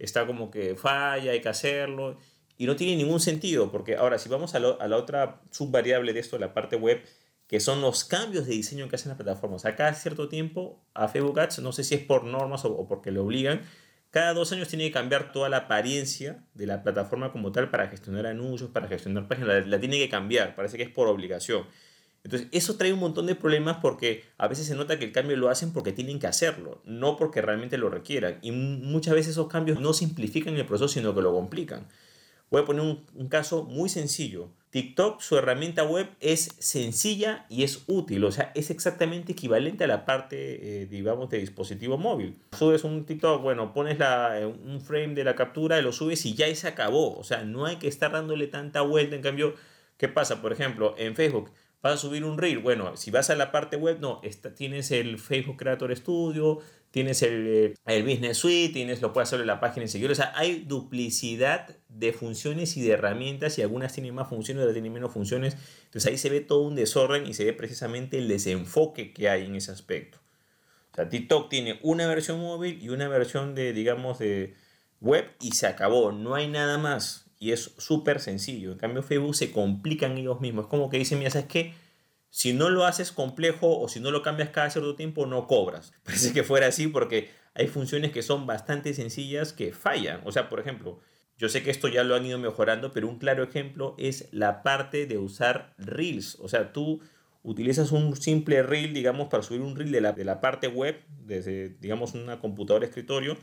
está 0.00 0.26
como 0.26 0.50
que 0.50 0.74
falla, 0.76 1.32
hay 1.32 1.40
que 1.40 1.48
hacerlo. 1.48 2.18
Y 2.56 2.66
no 2.66 2.76
tiene 2.76 2.96
ningún 2.96 3.20
sentido 3.20 3.70
porque 3.70 3.96
ahora 3.96 4.18
si 4.18 4.28
vamos 4.28 4.54
a, 4.54 4.58
a 4.58 4.88
la 4.88 4.96
otra 4.96 5.40
subvariable 5.50 6.12
de 6.12 6.20
esto, 6.20 6.38
la 6.38 6.52
parte 6.52 6.76
web, 6.76 7.02
que 7.50 7.58
son 7.58 7.80
los 7.80 8.04
cambios 8.04 8.46
de 8.46 8.52
diseño 8.52 8.88
que 8.88 8.94
hacen 8.94 9.08
las 9.08 9.16
plataformas. 9.16 9.64
A 9.64 9.74
cada 9.74 9.92
cierto 9.94 10.28
tiempo, 10.28 10.80
a 10.94 11.08
Facebook 11.08 11.40
Ads, 11.40 11.58
no 11.58 11.72
sé 11.72 11.82
si 11.82 11.96
es 11.96 12.00
por 12.00 12.22
normas 12.22 12.64
o, 12.64 12.86
porque 12.86 13.10
le 13.10 13.18
obligan, 13.18 13.62
cada 14.10 14.34
dos 14.34 14.52
años 14.52 14.68
tiene 14.68 14.84
que 14.84 14.92
cambiar 14.92 15.32
toda 15.32 15.48
la 15.48 15.56
apariencia 15.56 16.44
de 16.54 16.66
la 16.66 16.84
plataforma 16.84 17.32
como 17.32 17.50
tal 17.50 17.68
para 17.68 17.88
gestionar 17.88 18.26
anuncios, 18.26 18.70
para 18.70 18.86
gestionar 18.86 19.26
páginas. 19.26 19.66
La, 19.66 19.80
tiene 19.80 19.98
que 19.98 20.08
cambiar, 20.08 20.54
parece 20.54 20.76
que 20.76 20.84
es 20.84 20.90
por 20.90 21.08
obligación. 21.08 21.66
Entonces, 22.22 22.48
eso 22.52 22.76
trae 22.76 22.92
un 22.92 23.00
montón 23.00 23.26
de 23.26 23.34
problemas 23.34 23.78
porque 23.80 24.24
a 24.36 24.46
veces 24.46 24.66
se 24.66 24.74
nota 24.74 24.98
que 24.98 25.06
el 25.06 25.12
cambio 25.12 25.36
lo 25.36 25.48
hacen 25.48 25.72
porque 25.72 25.92
tienen 25.92 26.18
que 26.18 26.26
hacerlo, 26.26 26.82
no 26.84 27.16
porque 27.16 27.40
realmente 27.40 27.78
lo 27.78 27.88
requieran. 27.88 28.38
Y 28.42 28.52
muchas 28.52 29.14
veces 29.14 29.32
esos 29.32 29.48
cambios 29.48 29.80
no 29.80 29.94
simplifican 29.94 30.54
el 30.56 30.66
proceso, 30.66 30.88
sino 30.88 31.14
que 31.14 31.22
lo 31.22 31.32
complican. 31.32 31.86
Voy 32.50 32.62
a 32.62 32.64
poner 32.64 32.82
un, 32.82 33.28
caso 33.28 33.62
muy 33.62 33.88
sencillo. 33.88 34.48
TikTok, 34.70 35.20
su 35.20 35.36
herramienta 35.36 35.84
web 35.84 36.08
es 36.20 36.56
sencilla 36.58 37.46
y 37.48 37.62
es 37.62 37.84
útil, 37.86 38.24
o 38.24 38.32
sea, 38.32 38.52
es 38.54 38.70
exactamente 38.70 39.32
equivalente 39.32 39.84
a 39.84 39.86
la 39.86 40.04
parte, 40.04 40.82
eh, 40.82 40.86
digamos, 40.86 41.30
de 41.30 41.38
dispositivo 41.38 41.96
móvil. 41.96 42.36
Subes 42.56 42.84
un 42.84 43.04
TikTok, 43.04 43.40
bueno, 43.42 43.72
pones 43.72 43.98
la, 43.98 44.40
eh, 44.40 44.46
un 44.46 44.80
frame 44.80 45.14
de 45.14 45.24
la 45.24 45.36
captura, 45.36 45.80
lo 45.80 45.92
subes 45.92 46.24
y 46.26 46.34
ya 46.34 46.52
se 46.54 46.68
acabó, 46.68 47.16
o 47.16 47.24
sea, 47.24 47.44
no 47.44 47.66
hay 47.66 47.76
que 47.76 47.88
estar 47.88 48.12
dándole 48.12 48.46
tanta 48.48 48.80
vuelta. 48.80 49.16
En 49.16 49.22
cambio, 49.22 49.54
¿qué 49.96 50.08
pasa? 50.08 50.42
Por 50.42 50.52
ejemplo, 50.52 50.94
en 50.98 51.14
Facebook, 51.14 51.50
vas 51.82 51.94
a 51.94 51.96
subir 51.96 52.24
un 52.24 52.38
reel, 52.38 52.58
bueno, 52.58 52.96
si 52.96 53.10
vas 53.10 53.30
a 53.30 53.36
la 53.36 53.52
parte 53.52 53.76
web, 53.76 53.98
no, 54.00 54.20
tienes 54.56 54.90
el 54.90 55.18
Facebook 55.18 55.56
Creator 55.56 55.96
Studio, 55.96 56.60
tienes 56.90 57.22
el, 57.22 57.46
eh, 57.46 57.74
el, 57.86 58.02
Business 58.02 58.38
Suite, 58.38 58.72
tienes, 58.72 59.00
lo 59.00 59.12
puedes 59.12 59.28
hacer 59.28 59.40
en 59.40 59.46
la 59.46 59.60
página 59.60 59.86
seguidores. 59.86 60.18
O 60.18 60.22
sea, 60.22 60.32
hay 60.36 60.64
duplicidad 60.66 61.76
de 61.88 62.12
funciones 62.12 62.76
y 62.76 62.82
de 62.82 62.92
herramientas 62.92 63.58
y 63.58 63.62
algunas 63.62 63.92
tienen 63.92 64.14
más 64.14 64.28
funciones, 64.28 64.62
otras 64.62 64.74
tienen 64.74 64.92
menos 64.92 65.12
funciones. 65.12 65.56
Entonces 65.84 66.10
ahí 66.10 66.18
se 66.18 66.30
ve 66.30 66.40
todo 66.40 66.62
un 66.62 66.74
desorden 66.74 67.26
y 67.26 67.34
se 67.34 67.44
ve 67.44 67.52
precisamente 67.52 68.18
el 68.18 68.28
desenfoque 68.28 69.12
que 69.12 69.28
hay 69.28 69.46
en 69.46 69.54
ese 69.54 69.72
aspecto. 69.72 70.18
O 70.92 70.96
sea, 70.96 71.08
TikTok 71.08 71.48
tiene 71.48 71.78
una 71.82 72.06
versión 72.08 72.40
móvil 72.40 72.82
y 72.82 72.88
una 72.88 73.08
versión 73.08 73.54
de, 73.54 73.72
digamos, 73.72 74.18
de 74.18 74.54
web 75.00 75.24
y 75.40 75.52
se 75.52 75.66
acabó. 75.66 76.12
No 76.12 76.34
hay 76.34 76.48
nada 76.48 76.78
más. 76.78 77.29
Y 77.40 77.50
es 77.50 77.72
súper 77.78 78.20
sencillo. 78.20 78.70
En 78.70 78.78
cambio, 78.78 79.02
Facebook 79.02 79.34
se 79.34 79.50
complican 79.50 80.16
ellos 80.16 80.40
mismos. 80.40 80.66
Es 80.66 80.70
como 80.70 80.88
que 80.90 80.98
dicen, 80.98 81.18
mira, 81.18 81.30
¿sabes 81.30 81.48
qué? 81.48 81.74
si 82.30 82.52
no 82.52 82.70
lo 82.70 82.86
haces 82.86 83.10
complejo 83.10 83.78
o 83.78 83.88
si 83.88 84.00
no 84.00 84.12
lo 84.12 84.22
cambias 84.22 84.50
cada 84.50 84.70
cierto 84.70 84.94
tiempo, 84.94 85.26
no 85.26 85.46
cobras. 85.46 85.92
Parece 86.04 86.32
que 86.32 86.44
fuera 86.44 86.68
así 86.68 86.86
porque 86.86 87.28
hay 87.54 87.66
funciones 87.66 88.12
que 88.12 88.22
son 88.22 88.46
bastante 88.46 88.94
sencillas 88.94 89.52
que 89.52 89.72
fallan. 89.72 90.20
O 90.24 90.32
sea, 90.32 90.48
por 90.48 90.60
ejemplo, 90.60 91.00
yo 91.36 91.48
sé 91.48 91.62
que 91.62 91.70
esto 91.70 91.88
ya 91.88 92.04
lo 92.04 92.14
han 92.14 92.24
ido 92.24 92.38
mejorando, 92.38 92.92
pero 92.92 93.08
un 93.08 93.18
claro 93.18 93.42
ejemplo 93.42 93.96
es 93.98 94.28
la 94.30 94.62
parte 94.62 95.06
de 95.06 95.18
usar 95.18 95.74
reels. 95.76 96.38
O 96.40 96.48
sea, 96.48 96.72
tú 96.72 97.00
utilizas 97.42 97.90
un 97.90 98.16
simple 98.16 98.62
reel, 98.62 98.94
digamos, 98.94 99.28
para 99.28 99.42
subir 99.42 99.62
un 99.62 99.74
reel 99.74 99.90
de 99.90 100.00
la, 100.00 100.12
de 100.12 100.24
la 100.24 100.40
parte 100.40 100.68
web, 100.68 101.02
desde, 101.08 101.70
digamos, 101.80 102.14
una 102.14 102.38
computadora 102.38 102.86
escritorio. 102.86 103.36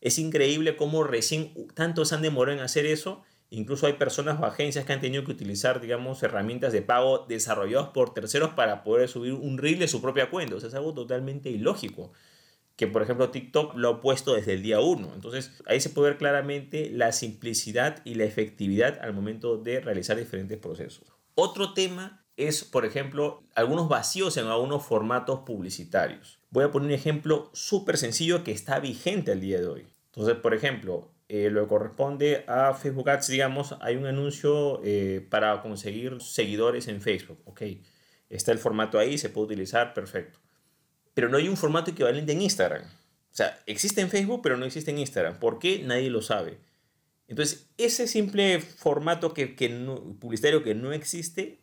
Es 0.00 0.18
increíble 0.18 0.76
cómo 0.76 1.04
recién 1.04 1.52
tantos 1.74 2.12
han 2.12 2.22
demorado 2.22 2.58
en 2.58 2.64
hacer 2.64 2.84
eso 2.86 3.22
Incluso 3.54 3.86
hay 3.86 3.92
personas 3.92 4.40
o 4.40 4.46
agencias 4.46 4.84
que 4.84 4.92
han 4.92 5.00
tenido 5.00 5.22
que 5.24 5.30
utilizar, 5.30 5.80
digamos, 5.80 6.20
herramientas 6.24 6.72
de 6.72 6.82
pago 6.82 7.24
desarrolladas 7.28 7.90
por 7.90 8.12
terceros 8.12 8.50
para 8.50 8.82
poder 8.82 9.08
subir 9.08 9.32
un 9.32 9.58
reel 9.58 9.78
de 9.78 9.86
su 9.86 10.02
propia 10.02 10.28
cuenta. 10.28 10.56
O 10.56 10.60
sea, 10.60 10.68
es 10.68 10.74
algo 10.74 10.92
totalmente 10.92 11.50
ilógico. 11.50 12.12
Que, 12.74 12.88
por 12.88 13.02
ejemplo, 13.02 13.30
TikTok 13.30 13.76
lo 13.76 13.88
ha 13.88 14.00
puesto 14.00 14.34
desde 14.34 14.54
el 14.54 14.62
día 14.62 14.80
1. 14.80 15.12
Entonces, 15.14 15.52
ahí 15.66 15.80
se 15.80 15.90
puede 15.90 16.10
ver 16.10 16.18
claramente 16.18 16.90
la 16.90 17.12
simplicidad 17.12 18.02
y 18.04 18.16
la 18.16 18.24
efectividad 18.24 18.98
al 19.00 19.12
momento 19.12 19.56
de 19.56 19.78
realizar 19.78 20.16
diferentes 20.16 20.58
procesos. 20.58 21.04
Otro 21.36 21.74
tema 21.74 22.26
es, 22.36 22.64
por 22.64 22.84
ejemplo, 22.84 23.44
algunos 23.54 23.88
vacíos 23.88 24.36
en 24.36 24.46
algunos 24.46 24.84
formatos 24.84 25.40
publicitarios. 25.46 26.40
Voy 26.50 26.64
a 26.64 26.72
poner 26.72 26.88
un 26.88 26.94
ejemplo 26.94 27.50
súper 27.54 27.98
sencillo 27.98 28.42
que 28.42 28.50
está 28.50 28.80
vigente 28.80 29.30
al 29.30 29.40
día 29.40 29.60
de 29.60 29.68
hoy. 29.68 29.86
Entonces, 30.06 30.34
por 30.34 30.54
ejemplo, 30.54 31.13
eh, 31.28 31.48
lo 31.50 31.62
que 31.62 31.68
corresponde 31.68 32.44
a 32.46 32.74
Facebook 32.74 33.08
Ads, 33.08 33.28
digamos, 33.28 33.74
hay 33.80 33.96
un 33.96 34.06
anuncio 34.06 34.80
eh, 34.84 35.26
para 35.30 35.62
conseguir 35.62 36.20
seguidores 36.20 36.88
en 36.88 37.00
Facebook. 37.00 37.40
Ok, 37.44 37.62
está 38.28 38.52
el 38.52 38.58
formato 38.58 38.98
ahí, 38.98 39.16
se 39.16 39.30
puede 39.30 39.46
utilizar, 39.46 39.94
perfecto. 39.94 40.38
Pero 41.14 41.28
no 41.28 41.38
hay 41.38 41.48
un 41.48 41.56
formato 41.56 41.92
equivalente 41.92 42.32
en 42.32 42.42
Instagram. 42.42 42.82
O 42.82 43.36
sea, 43.36 43.58
existe 43.66 44.00
en 44.00 44.10
Facebook, 44.10 44.40
pero 44.42 44.56
no 44.56 44.64
existe 44.64 44.90
en 44.90 44.98
Instagram. 44.98 45.38
¿Por 45.38 45.58
qué? 45.58 45.82
Nadie 45.82 46.10
lo 46.10 46.22
sabe. 46.22 46.58
Entonces, 47.26 47.70
ese 47.78 48.06
simple 48.06 48.60
formato 48.60 49.32
que, 49.32 49.56
que 49.56 49.68
publicitario 50.20 50.62
que 50.62 50.74
no 50.74 50.92
existe 50.92 51.60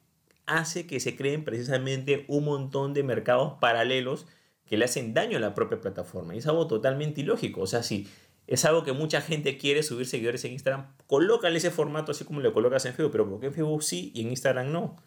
hace 0.48 0.88
que 0.88 1.00
se 1.00 1.16
creen 1.16 1.44
precisamente 1.44 2.26
un 2.28 2.46
montón 2.46 2.94
de 2.94 3.04
mercados 3.04 3.54
paralelos 3.62 4.26
que 4.66 4.78
le 4.78 4.86
hacen 4.86 5.14
daño 5.14 5.38
a 5.38 5.42
la 5.42 5.54
propia 5.54 5.80
plataforma. 5.80 6.34
Y 6.34 6.40
es 6.40 6.48
algo 6.48 6.68
totalmente 6.68 7.22
ilógico. 7.22 7.62
O 7.62 7.68
sea, 7.68 7.84
si 7.84 8.08
es 8.52 8.66
algo 8.66 8.84
que 8.84 8.92
mucha 8.92 9.22
gente 9.22 9.58
quiere 9.58 9.82
subir 9.82 10.06
seguidores 10.06 10.44
en 10.44 10.52
Instagram. 10.52 10.94
Colócale 11.08 11.58
ese 11.58 11.72
formato 11.72 12.12
así 12.12 12.26
como 12.26 12.42
lo 12.42 12.52
colocas 12.52 12.84
en 12.86 12.94
Facebook, 12.94 13.14
pero 13.14 13.30
porque 13.30 13.46
en 13.46 13.54
Facebook 13.54 13.82
sí 13.82 14.12
y 14.14 14.24
en 14.24 14.30
Instagram 14.32 14.74
no. 14.74 15.02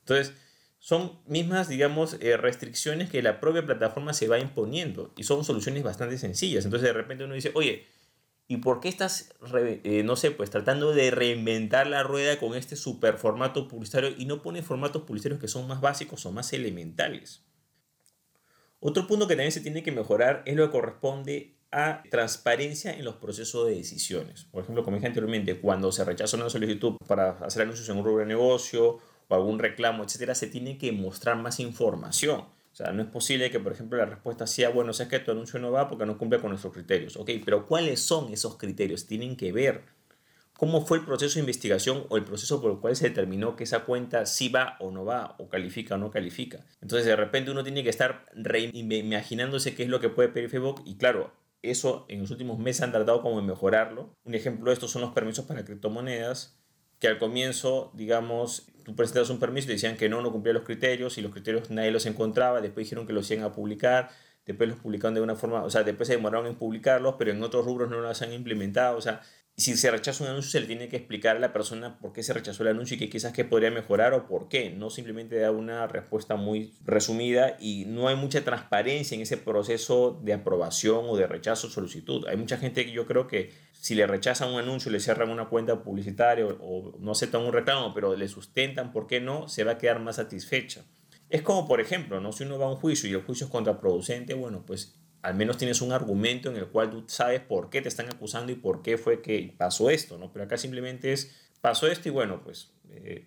Entonces, 0.00 0.34
son 0.80 1.20
mismas, 1.26 1.68
digamos, 1.68 2.16
eh, 2.18 2.36
restricciones 2.36 3.08
que 3.08 3.22
la 3.22 3.38
propia 3.38 3.64
plataforma 3.64 4.12
se 4.14 4.26
va 4.26 4.40
imponiendo 4.40 5.12
y 5.16 5.22
son 5.22 5.44
soluciones 5.44 5.84
bastante 5.84 6.18
sencillas. 6.18 6.64
Entonces 6.64 6.88
de 6.88 6.92
repente 6.92 7.22
uno 7.22 7.34
dice, 7.34 7.52
oye, 7.54 7.86
¿y 8.48 8.56
por 8.56 8.80
qué 8.80 8.88
estás, 8.88 9.32
eh, 9.54 10.02
no 10.04 10.16
sé, 10.16 10.32
pues 10.32 10.50
tratando 10.50 10.92
de 10.92 11.12
reinventar 11.12 11.86
la 11.86 12.02
rueda 12.02 12.40
con 12.40 12.56
este 12.56 12.74
super 12.74 13.16
formato 13.16 13.68
publicitario 13.68 14.12
y 14.18 14.24
no 14.24 14.42
pones 14.42 14.66
formatos 14.66 15.02
publicitarios 15.02 15.40
que 15.40 15.46
son 15.46 15.68
más 15.68 15.80
básicos 15.80 16.26
o 16.26 16.32
más 16.32 16.52
elementales? 16.52 17.44
Otro 18.80 19.06
punto 19.06 19.28
que 19.28 19.36
también 19.36 19.52
se 19.52 19.60
tiene 19.60 19.84
que 19.84 19.92
mejorar 19.92 20.42
es 20.46 20.56
lo 20.56 20.66
que 20.66 20.72
corresponde 20.72 21.61
a 21.72 22.02
transparencia 22.10 22.92
en 22.92 23.04
los 23.04 23.16
procesos 23.16 23.66
de 23.66 23.74
decisiones. 23.74 24.44
Por 24.44 24.62
ejemplo, 24.62 24.84
como 24.84 24.96
dije 24.96 25.06
anteriormente, 25.06 25.58
cuando 25.58 25.90
se 25.90 26.04
rechaza 26.04 26.36
una 26.36 26.50
solicitud 26.50 26.96
para 27.06 27.30
hacer 27.38 27.62
anuncios 27.62 27.88
en 27.88 27.96
un 27.96 28.04
rubro 28.04 28.20
de 28.20 28.26
negocio 28.26 28.98
o 29.28 29.34
algún 29.34 29.58
reclamo, 29.58 30.04
etcétera, 30.04 30.34
se 30.34 30.46
tiene 30.46 30.76
que 30.78 30.92
mostrar 30.92 31.36
más 31.36 31.58
información. 31.60 32.40
O 32.40 32.74
sea, 32.74 32.92
no 32.92 33.02
es 33.02 33.08
posible 33.08 33.50
que, 33.50 33.60
por 33.60 33.72
ejemplo, 33.72 33.98
la 33.98 34.06
respuesta 34.06 34.46
sea, 34.46 34.70
bueno, 34.70 34.92
es 34.92 35.00
que 35.00 35.18
tu 35.18 35.30
anuncio 35.30 35.58
no 35.58 35.72
va 35.72 35.88
porque 35.88 36.06
no 36.06 36.16
cumple 36.16 36.40
con 36.40 36.50
nuestros 36.50 36.72
criterios. 36.72 37.16
Ok, 37.16 37.30
pero 37.44 37.66
¿cuáles 37.66 38.00
son 38.00 38.32
esos 38.32 38.56
criterios? 38.56 39.06
Tienen 39.06 39.36
que 39.36 39.52
ver 39.52 39.82
cómo 40.54 40.86
fue 40.86 40.98
el 40.98 41.04
proceso 41.04 41.34
de 41.34 41.40
investigación 41.40 42.06
o 42.08 42.16
el 42.16 42.24
proceso 42.24 42.62
por 42.62 42.70
el 42.70 42.78
cual 42.78 42.96
se 42.96 43.08
determinó 43.08 43.56
que 43.56 43.64
esa 43.64 43.80
cuenta 43.80 44.24
sí 44.26 44.48
va 44.48 44.76
o 44.80 44.90
no 44.90 45.04
va, 45.04 45.34
o 45.38 45.48
califica 45.48 45.96
o 45.96 45.98
no 45.98 46.10
califica. 46.10 46.64
Entonces, 46.80 47.06
de 47.06 47.16
repente 47.16 47.50
uno 47.50 47.62
tiene 47.62 47.82
que 47.82 47.90
estar 47.90 48.26
imaginándose 48.72 49.74
qué 49.74 49.82
es 49.82 49.88
lo 49.88 50.00
que 50.00 50.08
puede 50.08 50.28
pedir 50.28 50.48
Facebook 50.48 50.82
y 50.86 50.96
claro, 50.96 51.32
eso 51.62 52.06
en 52.08 52.20
los 52.20 52.30
últimos 52.30 52.58
meses 52.58 52.82
han 52.82 52.92
tratado 52.92 53.22
como 53.22 53.40
de 53.40 53.46
mejorarlo. 53.46 54.16
Un 54.24 54.34
ejemplo 54.34 54.70
de 54.70 54.74
esto 54.74 54.88
son 54.88 55.02
los 55.02 55.12
permisos 55.12 55.44
para 55.46 55.64
criptomonedas 55.64 56.58
que 57.02 57.08
al 57.08 57.18
comienzo, 57.18 57.90
digamos, 57.94 58.68
tú 58.84 58.94
presentas 58.94 59.28
un 59.28 59.40
permiso 59.40 59.68
y 59.68 59.72
decían 59.72 59.96
que 59.96 60.08
no, 60.08 60.22
no 60.22 60.30
cumplía 60.30 60.54
los 60.54 60.62
criterios 60.62 61.18
y 61.18 61.20
los 61.20 61.32
criterios 61.32 61.68
nadie 61.68 61.90
los 61.90 62.06
encontraba, 62.06 62.60
después 62.60 62.86
dijeron 62.86 63.08
que 63.08 63.12
los 63.12 63.28
iban 63.28 63.44
a 63.44 63.50
publicar, 63.50 64.10
después 64.46 64.68
los 64.68 64.78
publicaron 64.78 65.14
de 65.14 65.20
una 65.20 65.34
forma, 65.34 65.64
o 65.64 65.70
sea, 65.70 65.82
después 65.82 66.06
se 66.06 66.14
demoraron 66.14 66.46
en 66.46 66.54
publicarlos, 66.54 67.16
pero 67.18 67.32
en 67.32 67.42
otros 67.42 67.64
rubros 67.64 67.90
no 67.90 68.00
los 68.00 68.22
han 68.22 68.32
implementado, 68.32 68.96
o 68.96 69.00
sea, 69.00 69.20
si 69.56 69.76
se 69.76 69.90
rechaza 69.90 70.24
un 70.24 70.30
anuncio, 70.30 70.50
se 70.50 70.60
le 70.60 70.66
tiene 70.66 70.88
que 70.88 70.96
explicar 70.96 71.36
a 71.36 71.38
la 71.38 71.52
persona 71.52 71.98
por 71.98 72.12
qué 72.12 72.22
se 72.22 72.32
rechazó 72.32 72.62
el 72.62 72.70
anuncio 72.70 72.96
y 72.96 72.98
que 72.98 73.10
quizás 73.10 73.32
que 73.32 73.44
podría 73.44 73.70
mejorar 73.70 74.14
o 74.14 74.26
por 74.26 74.48
qué. 74.48 74.70
No 74.70 74.88
simplemente 74.88 75.36
da 75.36 75.50
una 75.50 75.86
respuesta 75.86 76.36
muy 76.36 76.72
resumida 76.84 77.56
y 77.60 77.84
no 77.84 78.08
hay 78.08 78.16
mucha 78.16 78.42
transparencia 78.42 79.14
en 79.14 79.20
ese 79.20 79.36
proceso 79.36 80.18
de 80.22 80.32
aprobación 80.32 81.04
o 81.06 81.16
de 81.16 81.26
rechazo 81.26 81.68
solicitud. 81.68 82.26
Hay 82.28 82.36
mucha 82.36 82.56
gente 82.56 82.86
que 82.86 82.92
yo 82.92 83.06
creo 83.06 83.26
que 83.26 83.52
si 83.72 83.94
le 83.94 84.06
rechazan 84.06 84.52
un 84.52 84.60
anuncio, 84.60 84.90
le 84.90 85.00
cierran 85.00 85.28
una 85.28 85.48
cuenta 85.48 85.82
publicitaria 85.82 86.46
o, 86.46 86.56
o 86.60 86.98
no 86.98 87.12
aceptan 87.12 87.42
un 87.42 87.52
reclamo, 87.52 87.92
pero 87.92 88.16
le 88.16 88.28
sustentan 88.28 88.90
por 88.90 89.06
qué 89.06 89.20
no, 89.20 89.48
se 89.48 89.64
va 89.64 89.72
a 89.72 89.78
quedar 89.78 90.00
más 90.00 90.16
satisfecha. 90.16 90.84
Es 91.28 91.42
como, 91.42 91.66
por 91.66 91.80
ejemplo, 91.80 92.20
¿no? 92.20 92.32
si 92.32 92.44
uno 92.44 92.58
va 92.58 92.66
a 92.66 92.70
un 92.70 92.76
juicio 92.76 93.08
y 93.08 93.12
el 93.12 93.22
juicio 93.22 93.46
es 93.46 93.52
contraproducente, 93.52 94.34
bueno, 94.34 94.64
pues 94.66 95.01
al 95.22 95.34
menos 95.34 95.56
tienes 95.56 95.80
un 95.80 95.92
argumento 95.92 96.50
en 96.50 96.56
el 96.56 96.66
cual 96.66 96.90
tú 96.90 97.04
sabes 97.06 97.40
por 97.40 97.70
qué 97.70 97.80
te 97.80 97.88
están 97.88 98.06
acusando 98.06 98.52
y 98.52 98.56
por 98.56 98.82
qué 98.82 98.98
fue 98.98 99.22
que 99.22 99.54
pasó 99.56 99.88
esto, 99.88 100.18
¿no? 100.18 100.32
Pero 100.32 100.44
acá 100.44 100.58
simplemente 100.58 101.12
es, 101.12 101.32
pasó 101.60 101.86
esto 101.86 102.08
y 102.08 102.12
bueno, 102.12 102.42
pues 102.42 102.72
eh, 102.90 103.26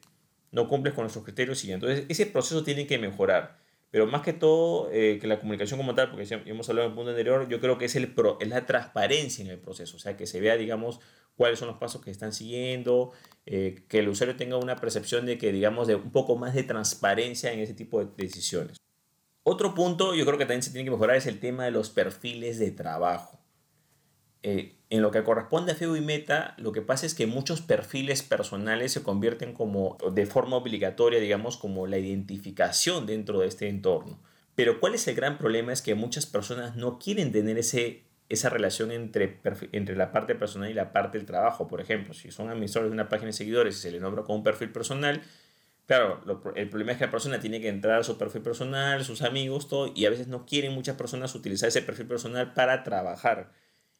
no 0.51 0.67
cumples 0.67 0.93
con 0.93 1.03
nuestros 1.03 1.23
criterios 1.23 1.63
y 1.63 1.71
entonces 1.71 2.05
ese 2.09 2.25
proceso 2.25 2.63
tiene 2.63 2.85
que 2.85 2.97
mejorar. 2.97 3.57
Pero 3.91 4.07
más 4.07 4.23
que 4.23 4.33
todo, 4.33 4.89
eh, 4.91 5.19
que 5.21 5.27
la 5.27 5.39
comunicación 5.39 5.79
como 5.79 5.95
tal, 5.95 6.09
porque 6.09 6.25
ya 6.25 6.43
hemos 6.45 6.67
hablado 6.67 6.87
en 6.87 6.91
el 6.91 6.95
punto 6.95 7.11
anterior, 7.11 7.47
yo 7.47 7.61
creo 7.61 7.77
que 7.77 7.85
es, 7.85 7.95
el 7.95 8.13
es 8.41 8.47
la 8.49 8.65
transparencia 8.65 9.45
en 9.45 9.51
el 9.51 9.57
proceso, 9.57 9.95
o 9.95 9.99
sea, 9.99 10.17
que 10.17 10.27
se 10.27 10.41
vea, 10.41 10.57
digamos, 10.57 10.99
cuáles 11.37 11.59
son 11.59 11.69
los 11.69 11.77
pasos 11.77 12.01
que 12.01 12.11
están 12.11 12.33
siguiendo, 12.33 13.11
eh, 13.45 13.85
que 13.87 13.99
el 13.99 14.09
usuario 14.09 14.35
tenga 14.35 14.57
una 14.57 14.75
percepción 14.75 15.25
de 15.25 15.37
que, 15.37 15.53
digamos, 15.53 15.87
de 15.87 15.95
un 15.95 16.11
poco 16.11 16.35
más 16.35 16.53
de 16.53 16.63
transparencia 16.63 17.53
en 17.53 17.59
ese 17.59 17.73
tipo 17.73 18.03
de 18.03 18.11
decisiones. 18.17 18.77
Otro 19.47 19.75
punto, 19.75 20.15
yo 20.15 20.25
creo 20.25 20.39
que 20.39 20.45
también 20.45 20.63
se 20.63 20.71
tiene 20.71 20.85
que 20.85 20.91
mejorar, 20.91 21.17
es 21.17 21.27
el 21.27 21.39
tema 21.39 21.65
de 21.65 21.71
los 21.71 21.91
perfiles 21.91 22.57
de 22.57 22.71
trabajo. 22.71 23.39
Eh, 24.41 24.79
en 24.89 25.03
lo 25.03 25.11
que 25.11 25.23
corresponde 25.23 25.71
a 25.71 25.75
FEU 25.75 25.95
y 25.95 26.01
Meta, 26.01 26.55
lo 26.57 26.71
que 26.71 26.81
pasa 26.81 27.05
es 27.05 27.13
que 27.13 27.27
muchos 27.27 27.61
perfiles 27.61 28.23
personales 28.23 28.91
se 28.91 29.03
convierten 29.03 29.53
como, 29.53 29.99
de 30.11 30.25
forma 30.25 30.55
obligatoria, 30.55 31.19
digamos, 31.19 31.57
como 31.57 31.85
la 31.85 31.99
identificación 31.99 33.05
dentro 33.05 33.39
de 33.41 33.47
este 33.47 33.69
entorno. 33.69 34.19
Pero 34.55 34.79
¿cuál 34.79 34.95
es 34.95 35.07
el 35.07 35.13
gran 35.13 35.37
problema? 35.37 35.71
Es 35.73 35.83
que 35.83 35.93
muchas 35.93 36.25
personas 36.25 36.75
no 36.75 36.97
quieren 36.97 37.31
tener 37.31 37.59
ese, 37.59 38.01
esa 38.29 38.49
relación 38.49 38.91
entre, 38.91 39.41
entre 39.73 39.95
la 39.95 40.11
parte 40.11 40.33
personal 40.33 40.71
y 40.71 40.73
la 40.73 40.91
parte 40.91 41.19
del 41.19 41.27
trabajo. 41.27 41.67
Por 41.67 41.81
ejemplo, 41.81 42.15
si 42.15 42.31
son 42.31 42.49
administradores 42.49 42.89
de 42.89 42.95
una 42.95 43.09
página 43.09 43.27
de 43.27 43.33
seguidores 43.33 43.77
y 43.77 43.79
se 43.79 43.91
les 43.91 44.01
nombra 44.01 44.23
como 44.23 44.39
un 44.39 44.43
perfil 44.43 44.71
personal, 44.71 45.21
Claro, 45.85 46.23
el 46.55 46.69
problema 46.69 46.93
es 46.93 46.97
que 46.97 47.05
la 47.05 47.11
persona 47.11 47.39
tiene 47.39 47.61
que 47.61 47.67
entrar 47.67 47.99
a 47.99 48.03
su 48.03 48.17
perfil 48.17 48.41
personal, 48.41 49.05
sus 49.05 49.21
amigos, 49.21 49.67
todo, 49.67 49.91
y 49.95 50.05
a 50.05 50.09
veces 50.09 50.27
no 50.27 50.45
quieren 50.45 50.73
muchas 50.73 50.97
personas 50.97 51.35
utilizar 51.35 51.69
ese 51.69 51.83
perfil 51.83 52.07
personal 52.07 52.53
para 52.53 52.81
trabajar. 52.83 53.51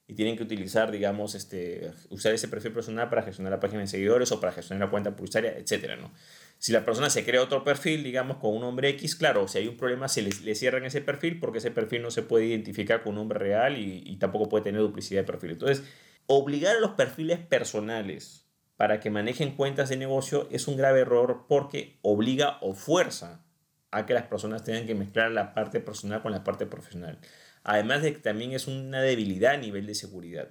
Y 0.08 0.16
tienen 0.16 0.36
que 0.36 0.44
utilizar, 0.44 0.92
digamos, 0.92 1.36
este, 1.36 1.92
usar 2.10 2.34
ese 2.34 2.48
perfil 2.48 2.72
personal 2.74 3.10
para 3.10 3.24
gestionar 3.24 3.52
la 3.52 3.60
página 3.60 3.82
de 3.82 3.88
seguidores 3.88 4.32
o 4.32 4.40
para 4.40 4.52
gestionar 4.52 4.88
la 4.88 4.92
cuenta 4.92 5.16
publicitaria, 5.16 5.58
etc. 5.58 6.00
¿no? 6.00 6.12
Si 6.58 6.72
la 6.72 6.84
persona 6.86 7.10
se 7.10 7.24
crea 7.24 7.42
otro 7.42 7.64
perfil, 7.64 8.04
digamos, 8.04 8.38
con 8.38 8.54
un 8.54 8.62
nombre 8.62 8.90
X, 8.90 9.16
claro, 9.16 9.48
si 9.48 9.60
hay 9.60 9.68
un 9.68 9.78
problema, 9.78 10.08
se 10.08 10.24
le, 10.24 10.56
cierran 10.56 10.86
ese 10.86 11.02
perfil 11.02 11.40
porque 11.40 11.60
ese 11.60 11.72
perfil 11.72 12.02
no 12.02 12.12
se 12.12 12.24
puede 12.24 12.46
identificar 12.46 13.04
con 13.04 13.12
un 13.12 13.18
nombre 13.18 13.38
real 13.40 13.78
y, 13.78 14.04
y 14.06 14.18
tampoco 14.18 14.50
puede 14.50 14.64
tener 14.64 14.82
duplicidad 14.82 15.22
de 15.22 15.26
perfil. 15.28 15.52
Entonces, 15.52 15.84
obligar 16.28 16.78
a 16.78 16.80
los 16.80 16.92
perfiles 16.92 17.40
personales 17.40 18.45
para 18.78 19.00
que 19.00 19.10
manejen 19.10 19.56
cuentas 19.56 19.90
de 19.90 19.98
negocio 19.98 20.48
es 20.52 20.68
un 20.68 20.78
grave 20.78 21.02
error 21.02 21.46
porque 21.48 21.98
obliga 22.02 22.58
o 22.62 22.74
fuerza 22.74 23.46
a 23.92 24.06
que 24.06 24.14
las 24.14 24.28
personas 24.28 24.64
tengan 24.64 24.86
que 24.86 24.96
mezclar 24.96 25.32
la 25.32 25.54
parte 25.54 25.80
personal 25.80 26.22
con 26.22 26.32
la 26.32 26.44
parte 26.44 26.66
profesional. 26.66 27.20
Además 27.64 28.02
de 28.02 28.14
que 28.14 28.20
también 28.20 28.52
es 28.52 28.68
una 28.68 29.02
debilidad 29.02 29.54
a 29.54 29.58
nivel 29.58 29.88
de 29.88 29.96
seguridad. 29.96 30.50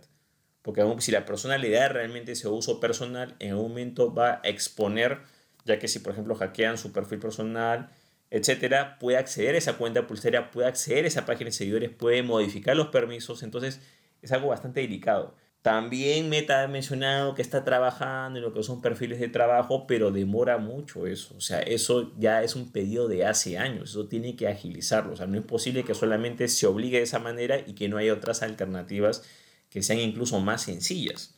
Porque 0.62 0.83
si 1.00 1.12
la 1.12 1.26
persona 1.26 1.59
le 1.59 1.71
da 1.71 1.88
realmente 1.88 2.33
ese 2.33 2.49
uso 2.49 2.81
personal, 2.81 3.37
en 3.38 3.50
algún 3.50 3.69
momento 3.69 4.14
va 4.14 4.40
a 4.43 4.49
exponer, 4.49 5.19
ya 5.66 5.78
que 5.78 5.88
si 5.88 5.99
por 5.99 6.14
ejemplo 6.14 6.35
hackean 6.35 6.78
su 6.78 6.90
perfil 6.90 7.19
personal, 7.19 7.90
etcétera, 8.31 8.99
puede 8.99 9.19
acceder 9.19 9.54
a 9.54 9.59
esa 9.59 9.75
cuenta 9.75 10.07
pulsera, 10.07 10.50
puede 10.50 10.66
acceder 10.66 11.04
a 11.04 11.09
esa 11.09 11.26
página 11.26 11.49
de 11.49 11.52
seguidores, 11.52 11.90
puede 11.90 12.23
modificar 12.23 12.75
los 12.75 12.88
permisos, 12.88 13.43
entonces 13.43 13.83
es 14.23 14.33
algo 14.33 14.49
bastante 14.49 14.81
delicado. 14.81 15.37
También 15.64 16.28
Meta 16.28 16.62
ha 16.62 16.68
mencionado 16.68 17.35
que 17.35 17.40
está 17.40 17.64
trabajando 17.64 18.38
en 18.38 18.44
lo 18.44 18.52
que 18.52 18.62
son 18.62 18.83
perfiles 18.83 19.18
de 19.18 19.28
trabajo, 19.28 19.87
pero 19.87 20.11
demora 20.11 20.59
mucho 20.59 21.06
eso. 21.06 21.35
O 21.38 21.40
sea, 21.40 21.61
eso 21.61 22.12
ya 22.18 22.42
es 22.42 22.54
un 22.54 22.71
pedido 22.71 23.09
de 23.09 23.25
hace 23.25 23.56
años. 23.56 23.88
Eso 23.88 24.06
tiene 24.06 24.37
que 24.37 24.47
agilizarlo. 24.47 25.14
O 25.14 25.16
sea, 25.16 25.26
no 25.26 25.38
es 25.38 25.44
posible 25.47 25.83
que 25.83 25.94
solamente 25.94 26.49
se 26.49 26.66
obligue 26.66 26.99
de 26.99 27.04
esa 27.04 27.18
manera 27.18 27.61
y 27.66 27.73
que 27.73 27.88
no 27.88 27.97
haya 27.97 28.12
otras 28.12 28.42
alternativas 28.42 29.23
que 29.71 29.83
sean 29.83 30.00
incluso 30.00 30.38
más 30.38 30.61
sencillas. 30.61 31.35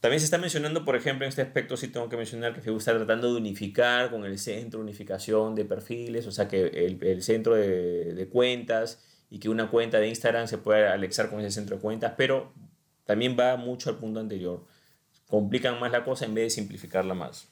También 0.00 0.18
se 0.18 0.24
está 0.24 0.38
mencionando, 0.38 0.84
por 0.84 0.96
ejemplo, 0.96 1.24
en 1.24 1.28
este 1.28 1.42
aspecto 1.42 1.76
sí 1.76 1.86
tengo 1.86 2.08
que 2.08 2.16
mencionar 2.16 2.52
que 2.52 2.62
Facebook 2.62 2.80
está 2.80 2.96
tratando 2.96 3.32
de 3.32 3.38
unificar 3.38 4.10
con 4.10 4.24
el 4.24 4.40
centro 4.40 4.80
de 4.80 4.86
unificación 4.86 5.54
de 5.54 5.64
perfiles, 5.64 6.26
o 6.26 6.32
sea 6.32 6.48
que 6.48 6.66
el, 6.66 7.22
centro 7.22 7.54
de, 7.54 8.12
de, 8.12 8.28
cuentas 8.28 9.04
y 9.30 9.38
que 9.38 9.48
una 9.48 9.70
cuenta 9.70 10.00
de 10.00 10.08
Instagram 10.08 10.48
se 10.48 10.58
pueda 10.58 10.92
anexar 10.92 11.30
con 11.30 11.38
ese 11.38 11.52
centro 11.52 11.76
de 11.76 11.82
cuentas, 11.82 12.14
pero 12.16 12.52
también 13.12 13.36
va 13.38 13.58
mucho 13.58 13.90
al 13.90 13.98
punto 13.98 14.20
anterior. 14.20 14.64
Complican 15.28 15.78
más 15.78 15.92
la 15.92 16.02
cosa 16.02 16.24
en 16.24 16.32
vez 16.32 16.44
de 16.44 16.50
simplificarla 16.62 17.12
más. 17.12 17.46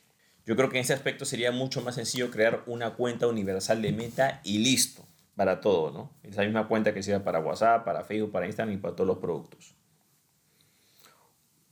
Yo 0.46 0.56
creo 0.56 0.70
que 0.70 0.78
en 0.78 0.84
ese 0.84 0.94
aspecto 0.94 1.26
sería 1.26 1.52
mucho 1.52 1.82
más 1.82 1.96
sencillo 1.96 2.30
crear 2.30 2.62
una 2.64 2.94
cuenta 2.94 3.26
universal 3.26 3.82
de 3.82 3.92
meta 3.92 4.40
y 4.42 4.56
listo 4.60 5.06
para 5.36 5.60
todo, 5.60 5.90
¿no? 5.90 6.10
Esa 6.22 6.44
misma 6.44 6.66
cuenta 6.66 6.94
que 6.94 7.02
sea 7.02 7.22
para 7.22 7.40
WhatsApp, 7.40 7.84
para 7.84 8.04
Facebook, 8.04 8.32
para 8.32 8.46
Instagram 8.46 8.74
y 8.74 8.78
para 8.78 8.96
todos 8.96 9.06
los 9.06 9.18
productos. 9.18 9.74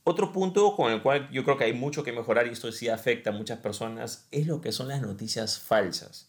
Otro 0.03 0.31
punto 0.31 0.75
con 0.75 0.91
el 0.91 1.01
cual 1.01 1.27
yo 1.31 1.43
creo 1.43 1.57
que 1.57 1.63
hay 1.63 1.73
mucho 1.73 2.03
que 2.03 2.11
mejorar 2.11 2.45
y 2.45 2.51
esto 2.51 2.71
sí 2.71 2.89
afecta 2.89 3.31
a 3.31 3.33
muchas 3.33 3.57
personas 3.57 4.27
es 4.29 4.45
lo 4.45 4.61
que 4.61 4.71
son 4.71 4.87
las 4.87 5.01
noticias 5.01 5.59
falsas. 5.59 6.28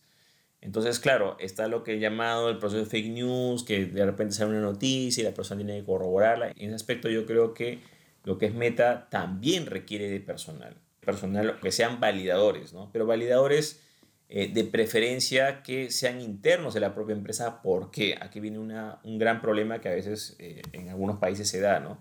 Entonces, 0.63 1.01
claro, 1.01 1.37
está 1.41 1.69
lo 1.69 1.83
que 1.83 1.95
he 1.95 1.99
llamado 1.99 2.51
el 2.51 2.59
proceso 2.59 2.85
de 2.85 2.91
fake 2.91 3.11
news, 3.11 3.65
que 3.65 3.87
de 3.87 4.05
repente 4.05 4.35
sale 4.35 4.51
una 4.51 4.61
noticia 4.61 5.23
y 5.23 5.25
la 5.25 5.33
persona 5.33 5.65
tiene 5.65 5.81
que 5.81 5.87
corroborarla. 5.87 6.51
En 6.51 6.67
ese 6.67 6.75
aspecto 6.75 7.09
yo 7.09 7.25
creo 7.25 7.55
que 7.55 7.79
lo 8.25 8.37
que 8.37 8.47
es 8.47 8.55
meta 8.55 9.09
también 9.11 9.67
requiere 9.67 10.11
de 10.11 10.21
personal. 10.21 10.77
Personal 11.01 11.59
que 11.61 11.73
sean 11.73 11.99
validadores, 11.99 12.75
¿no? 12.75 12.91
Pero 12.93 13.07
validadores 13.07 13.81
eh, 14.29 14.49
de 14.53 14.65
preferencia 14.65 15.63
que 15.63 15.91
sean 15.91 16.21
internos 16.21 16.75
de 16.75 16.81
la 16.81 16.95
propia 16.95 17.15
empresa. 17.15 17.63
porque 17.63 18.19
Aquí 18.21 18.39
viene 18.39 18.59
una, 18.59 19.01
un 19.03 19.19
gran 19.19 19.41
problema 19.41 19.81
que 19.81 19.89
a 19.89 19.95
veces 19.95 20.37
eh, 20.39 20.61
en 20.73 20.91
algunos 20.91 21.19
países 21.19 21.49
se 21.49 21.61
da, 21.61 21.81
¿no? 21.81 21.99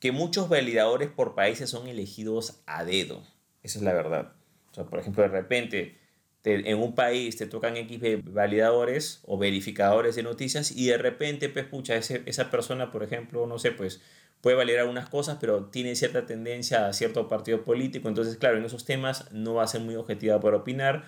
Que 0.00 0.10
muchos 0.10 0.48
validadores 0.48 1.08
por 1.08 1.36
países 1.36 1.70
son 1.70 1.86
elegidos 1.86 2.62
a 2.66 2.84
dedo. 2.84 3.22
Esa 3.62 3.78
es 3.78 3.84
la 3.84 3.92
verdad. 3.92 4.32
O 4.72 4.74
sea, 4.74 4.84
por 4.84 4.98
ejemplo, 4.98 5.22
de 5.22 5.28
repente 5.28 6.01
en 6.44 6.78
un 6.78 6.94
país 6.94 7.36
te 7.36 7.46
tocan 7.46 7.76
X 7.76 8.00
validadores 8.24 9.20
o 9.24 9.38
verificadores 9.38 10.16
de 10.16 10.22
noticias 10.22 10.72
y 10.72 10.86
de 10.86 10.98
repente, 10.98 11.48
pues, 11.48 11.66
pucha, 11.66 11.96
ese, 11.96 12.22
esa 12.26 12.50
persona, 12.50 12.90
por 12.90 13.02
ejemplo, 13.02 13.46
no 13.46 13.58
sé, 13.58 13.70
pues, 13.72 14.00
puede 14.40 14.56
validar 14.56 14.80
algunas 14.80 15.08
cosas, 15.08 15.38
pero 15.40 15.66
tiene 15.66 15.94
cierta 15.94 16.26
tendencia 16.26 16.86
a 16.88 16.92
cierto 16.92 17.28
partido 17.28 17.64
político, 17.64 18.08
entonces, 18.08 18.36
claro, 18.36 18.58
en 18.58 18.64
esos 18.64 18.84
temas 18.84 19.30
no 19.32 19.54
va 19.54 19.64
a 19.64 19.68
ser 19.68 19.82
muy 19.82 19.94
objetiva 19.94 20.40
para 20.40 20.56
opinar, 20.56 21.04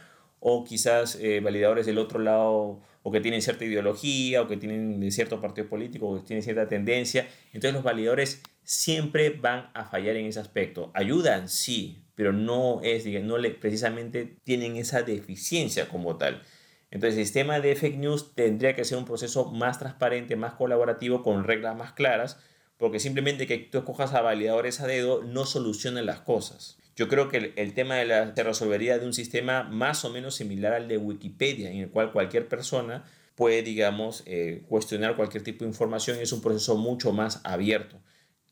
o 0.47 0.63
quizás 0.63 1.17
eh, 1.23 1.41
validadores 1.41 1.87
del 1.87 1.97
otro 1.97 2.19
lado 2.19 2.83
o 3.03 3.11
que 3.11 3.23
tienen 3.23 3.41
cierta 3.41 3.65
ideología 3.65 4.43
o 4.43 4.47
que 4.47 4.59
tienen 4.59 5.01
de 5.01 5.11
cierto 5.11 5.41
partido 5.41 5.69
político 5.69 6.07
o 6.07 6.17
que 6.17 6.27
tienen 6.27 6.43
cierta 6.43 6.69
tendencia. 6.69 7.27
Entonces 7.47 7.73
los 7.73 7.83
validadores 7.83 8.43
siempre 8.63 9.31
van 9.31 9.71
a 9.73 9.87
fallar 9.87 10.17
en 10.17 10.27
ese 10.27 10.41
aspecto. 10.41 10.91
Ayudan, 10.93 11.49
sí, 11.49 12.04
pero 12.15 12.33
no 12.33 12.81
es, 12.83 13.07
no 13.07 13.39
le, 13.39 13.51
precisamente 13.51 14.37
tienen 14.45 14.77
esa 14.77 15.03
deficiencia 15.03 15.89
como 15.89 16.17
tal. 16.17 16.43
Entonces 16.91 17.19
el 17.19 17.25
sistema 17.25 17.61
de 17.61 17.75
fake 17.75 17.99
news 17.99 18.35
tendría 18.35 18.77
que 18.77 18.85
ser 18.85 18.99
un 18.99 19.05
proceso 19.05 19.51
más 19.51 19.79
transparente, 19.79 20.37
más 20.37 20.55
colaborativo, 20.55 21.23
con 21.23 21.45
reglas 21.45 21.77
más 21.77 21.93
claras, 21.93 22.39
porque 22.77 23.01
simplemente 23.01 23.47
que 23.47 23.59
tú 23.59 23.79
escojas 23.79 24.15
a 24.15 24.21
validadores 24.21 24.81
a 24.81 24.87
dedo 24.87 25.23
no 25.23 25.45
soluciona 25.45 26.03
las 26.03 26.21
cosas. 26.21 26.79
Yo 26.97 27.09
creo 27.09 27.29
que 27.29 27.53
el, 27.57 27.75
tema 27.75 27.97
de 27.97 28.05
la, 28.05 28.35
se 28.35 28.43
resolvería 28.45 28.99
de 28.99 29.07
un 29.07 29.13
sistema 29.13 29.65
más 29.65 30.05
o 30.05 30.11
menos 30.11 30.37
similar 30.37 30.73
al 30.73 30.87
de 30.87 30.99
Wikipedia, 30.99 31.71
en 31.71 31.79
el 31.79 31.91
cual 31.91 32.13
cualquier 32.13 32.49
persona 32.49 33.05
puede, 33.35 33.63
digamos, 33.63 34.23
eh, 34.27 34.63
cuestionar 34.69 35.17
cualquier 35.17 35.43
tipo 35.43 35.65
de 35.65 35.71
información 35.71 36.19
y 36.19 36.23
es 36.23 36.33
un 36.33 36.41
proceso 36.41 36.77
mucho 36.77 37.13
más 37.13 37.41
abierto 37.43 37.99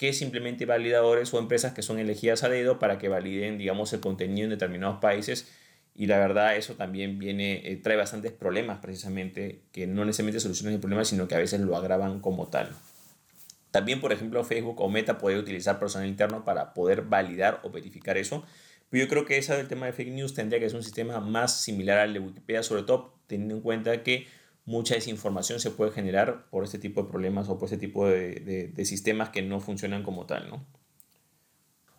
que 0.02 0.12
simplemente 0.12 0.66
validadores 0.66 1.32
o 1.32 1.38
empresas 1.38 1.74
que 1.74 1.82
son 1.82 2.00
elegidas 2.00 2.42
a 2.42 2.48
dedo 2.48 2.80
para 2.80 2.98
que 2.98 3.08
validen, 3.08 3.56
digamos, 3.56 3.92
el 3.92 4.00
contenido 4.00 4.46
en 4.46 4.50
determinados 4.50 4.98
países. 4.98 5.46
Y 5.94 6.06
la 6.06 6.18
verdad, 6.18 6.56
eso 6.56 6.74
también 6.74 7.20
viene, 7.20 7.70
eh, 7.70 7.76
trae 7.76 7.96
bastantes 7.96 8.32
problemas 8.32 8.80
precisamente, 8.80 9.62
que 9.70 9.86
no 9.86 10.04
necesariamente 10.04 10.40
solucionan 10.40 10.74
el 10.74 10.80
problema, 10.80 11.04
sino 11.04 11.28
que 11.28 11.36
a 11.36 11.38
veces 11.38 11.60
lo 11.60 11.76
agravan 11.76 12.18
como 12.18 12.48
tal. 12.48 12.70
También, 13.70 14.00
por 14.00 14.12
ejemplo, 14.12 14.42
Facebook 14.42 14.80
o 14.80 14.88
Meta 14.88 15.18
puede 15.18 15.38
utilizar 15.38 15.78
personal 15.78 16.08
interno 16.08 16.44
para 16.44 16.74
poder 16.74 17.02
validar 17.02 17.60
o 17.62 17.70
verificar 17.70 18.18
eso. 18.18 18.44
Pero 18.90 19.04
yo 19.04 19.08
creo 19.08 19.24
que 19.24 19.38
ese 19.38 19.56
del 19.56 19.68
tema 19.68 19.86
de 19.86 19.92
fake 19.92 20.10
news 20.10 20.34
tendría 20.34 20.58
que 20.58 20.68
ser 20.68 20.78
un 20.78 20.82
sistema 20.82 21.20
más 21.20 21.60
similar 21.60 21.98
al 21.98 22.12
de 22.12 22.18
Wikipedia, 22.18 22.64
sobre 22.64 22.82
todo 22.82 23.14
teniendo 23.28 23.54
en 23.54 23.60
cuenta 23.60 24.02
que 24.02 24.26
mucha 24.64 24.94
desinformación 24.94 25.60
se 25.60 25.70
puede 25.70 25.90
generar 25.90 26.48
por 26.50 26.64
este 26.64 26.78
tipo 26.78 27.02
de 27.02 27.10
problemas 27.10 27.48
o 27.48 27.58
por 27.58 27.66
este 27.66 27.78
tipo 27.78 28.06
de, 28.06 28.70
de, 28.74 28.84
sistemas 28.84 29.30
que 29.30 29.42
no 29.42 29.60
funcionan 29.60 30.02
como 30.02 30.26
tal. 30.26 30.48
¿no? 30.48 30.66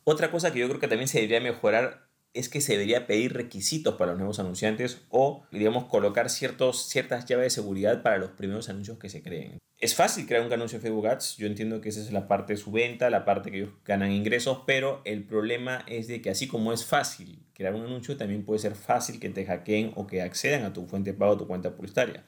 Otra 0.03 0.31
cosa 0.31 0.51
que 0.51 0.59
yo 0.59 0.67
creo 0.67 0.79
que 0.79 0.87
también 0.87 1.07
se 1.07 1.19
debería 1.19 1.41
mejorar 1.41 2.07
es 2.33 2.49
que 2.49 2.61
se 2.61 2.73
debería 2.73 3.05
pedir 3.05 3.33
requisitos 3.33 3.95
para 3.95 4.11
los 4.11 4.19
nuevos 4.19 4.39
anunciantes 4.39 5.01
o, 5.09 5.45
digamos, 5.51 5.85
colocar 5.85 6.29
ciertos, 6.29 6.87
ciertas 6.89 7.25
llaves 7.25 7.45
de 7.45 7.61
seguridad 7.61 8.01
para 8.01 8.17
los 8.17 8.31
primeros 8.31 8.69
anuncios 8.69 8.97
que 8.97 9.09
se 9.09 9.21
creen. 9.21 9.59
Es 9.77 9.95
fácil 9.95 10.25
crear 10.25 10.45
un 10.45 10.51
anuncio 10.51 10.79
de 10.79 10.83
Facebook 10.83 11.07
Ads, 11.07 11.37
yo 11.37 11.45
entiendo 11.45 11.81
que 11.81 11.89
esa 11.89 11.99
es 11.99 12.11
la 12.11 12.27
parte 12.27 12.53
de 12.53 12.57
su 12.57 12.71
venta, 12.71 13.09
la 13.09 13.25
parte 13.25 13.51
que 13.51 13.57
ellos 13.57 13.73
ganan 13.85 14.11
ingresos, 14.11 14.61
pero 14.65 15.01
el 15.03 15.25
problema 15.25 15.83
es 15.87 16.07
de 16.07 16.21
que 16.21 16.29
así 16.29 16.47
como 16.47 16.73
es 16.73 16.85
fácil 16.85 17.45
crear 17.53 17.75
un 17.75 17.85
anuncio, 17.85 18.17
también 18.17 18.45
puede 18.45 18.59
ser 18.59 18.75
fácil 18.75 19.19
que 19.19 19.29
te 19.29 19.45
hackeen 19.45 19.91
o 19.95 20.07
que 20.07 20.21
accedan 20.21 20.63
a 20.63 20.73
tu 20.73 20.87
fuente 20.87 21.11
de 21.11 21.17
pago 21.17 21.33
o 21.33 21.37
tu 21.37 21.47
cuenta 21.47 21.75
publicitaria. 21.75 22.23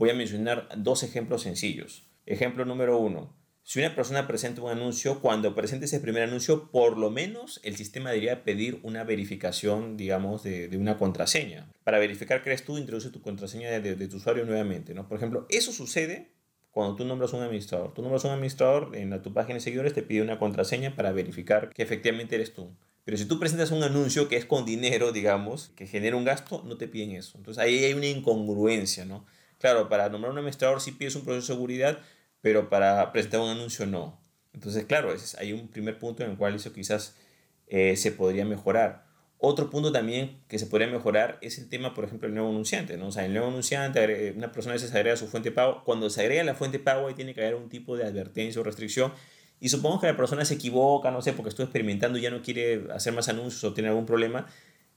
Voy 0.00 0.08
a 0.08 0.14
mencionar 0.14 0.66
dos 0.78 1.02
ejemplos 1.02 1.42
sencillos. 1.42 2.06
Ejemplo 2.24 2.64
número 2.64 2.96
uno, 2.96 3.36
si 3.62 3.80
una 3.80 3.94
persona 3.94 4.26
presenta 4.26 4.62
un 4.62 4.70
anuncio, 4.70 5.20
cuando 5.20 5.54
presente 5.54 5.84
ese 5.84 6.00
primer 6.00 6.22
anuncio, 6.22 6.70
por 6.70 6.96
lo 6.96 7.10
menos 7.10 7.60
el 7.64 7.76
sistema 7.76 8.08
debería 8.08 8.42
pedir 8.42 8.80
una 8.82 9.04
verificación, 9.04 9.98
digamos, 9.98 10.42
de, 10.42 10.74
una 10.78 10.96
contraseña. 10.96 11.70
Para 11.84 11.98
verificar 11.98 12.42
que 12.42 12.48
eres 12.48 12.64
tú, 12.64 12.78
introduce 12.78 13.10
tu 13.10 13.20
contraseña 13.20 13.78
de, 13.78 14.08
tu 14.08 14.16
usuario 14.16 14.46
nuevamente. 14.46 14.94
¿no? 14.94 15.06
Por 15.06 15.18
ejemplo, 15.18 15.44
eso 15.50 15.70
sucede 15.70 16.30
cuando 16.70 16.96
tú 16.96 17.04
nombras 17.04 17.34
un 17.34 17.42
administrador. 17.42 17.92
Tú 17.92 18.00
nombras 18.00 18.24
un 18.24 18.30
administrador 18.30 18.96
en 18.96 19.20
tu 19.20 19.34
página 19.34 19.56
de 19.56 19.60
seguidores, 19.60 19.92
te 19.92 20.02
pide 20.02 20.22
una 20.22 20.38
contraseña 20.38 20.96
para 20.96 21.12
verificar 21.12 21.74
que 21.74 21.82
efectivamente 21.82 22.36
eres 22.36 22.54
tú. 22.54 22.74
Pero 23.04 23.18
si 23.18 23.26
tú 23.26 23.38
presentas 23.38 23.70
un 23.70 23.82
anuncio 23.82 24.28
que 24.28 24.36
es 24.36 24.46
con 24.46 24.64
dinero, 24.64 25.12
digamos, 25.12 25.72
que 25.76 25.86
genera 25.86 26.16
un 26.16 26.24
gasto, 26.24 26.62
no 26.64 26.78
te 26.78 26.88
piden 26.88 27.10
eso. 27.10 27.36
Entonces 27.36 27.62
ahí 27.62 27.84
hay 27.84 27.92
una 27.92 28.06
incongruencia, 28.06 29.04
¿no? 29.04 29.26
Claro, 29.60 29.90
para 29.90 30.08
nombrar 30.08 30.32
un 30.32 30.38
administrador 30.38 30.80
sí 30.80 30.92
pides 30.92 31.14
un 31.16 31.22
proceso 31.22 31.52
de 31.52 31.54
seguridad, 31.54 31.98
pero 32.40 32.70
para 32.70 33.12
presentar 33.12 33.40
un 33.40 33.50
anuncio 33.50 33.84
no. 33.86 34.18
Entonces, 34.54 34.86
claro, 34.86 35.14
hay 35.38 35.52
un 35.52 35.68
primer 35.68 35.98
punto 35.98 36.24
en 36.24 36.30
el 36.30 36.38
cual 36.38 36.54
eso 36.54 36.72
quizás 36.72 37.14
eh, 37.66 37.94
se 37.96 38.10
podría 38.10 38.46
mejorar. 38.46 39.04
Otro 39.36 39.68
punto 39.68 39.92
también 39.92 40.42
que 40.48 40.58
se 40.58 40.66
podría 40.66 40.88
mejorar 40.88 41.38
es 41.42 41.58
el 41.58 41.68
tema, 41.68 41.92
por 41.92 42.04
ejemplo, 42.04 42.26
el 42.26 42.34
nuevo 42.34 42.48
anunciante. 42.48 42.96
¿no? 42.96 43.08
O 43.08 43.12
sea, 43.12 43.26
el 43.26 43.32
nuevo 43.34 43.48
anunciante, 43.48 44.32
una 44.34 44.50
persona 44.50 44.72
a 44.72 44.76
veces 44.76 44.94
agrega 44.94 45.16
su 45.16 45.28
fuente 45.28 45.50
de 45.50 45.54
pago. 45.54 45.84
Cuando 45.84 46.08
se 46.08 46.22
agrega 46.22 46.42
la 46.42 46.54
fuente 46.54 46.78
de 46.78 46.84
pago, 46.84 47.08
ahí 47.08 47.14
tiene 47.14 47.34
que 47.34 47.42
haber 47.42 47.54
un 47.54 47.68
tipo 47.68 47.98
de 47.98 48.04
advertencia 48.04 48.62
o 48.62 48.64
restricción. 48.64 49.12
Y 49.60 49.68
supongo 49.68 50.00
que 50.00 50.06
la 50.06 50.16
persona 50.16 50.44
se 50.46 50.54
equivoca, 50.54 51.10
no 51.10 51.20
sé, 51.20 51.34
porque 51.34 51.50
estuvo 51.50 51.64
experimentando 51.64 52.18
y 52.18 52.22
ya 52.22 52.30
no 52.30 52.40
quiere 52.40 52.86
hacer 52.94 53.12
más 53.12 53.28
anuncios 53.28 53.62
o 53.64 53.74
tiene 53.74 53.90
algún 53.90 54.06
problema. 54.06 54.46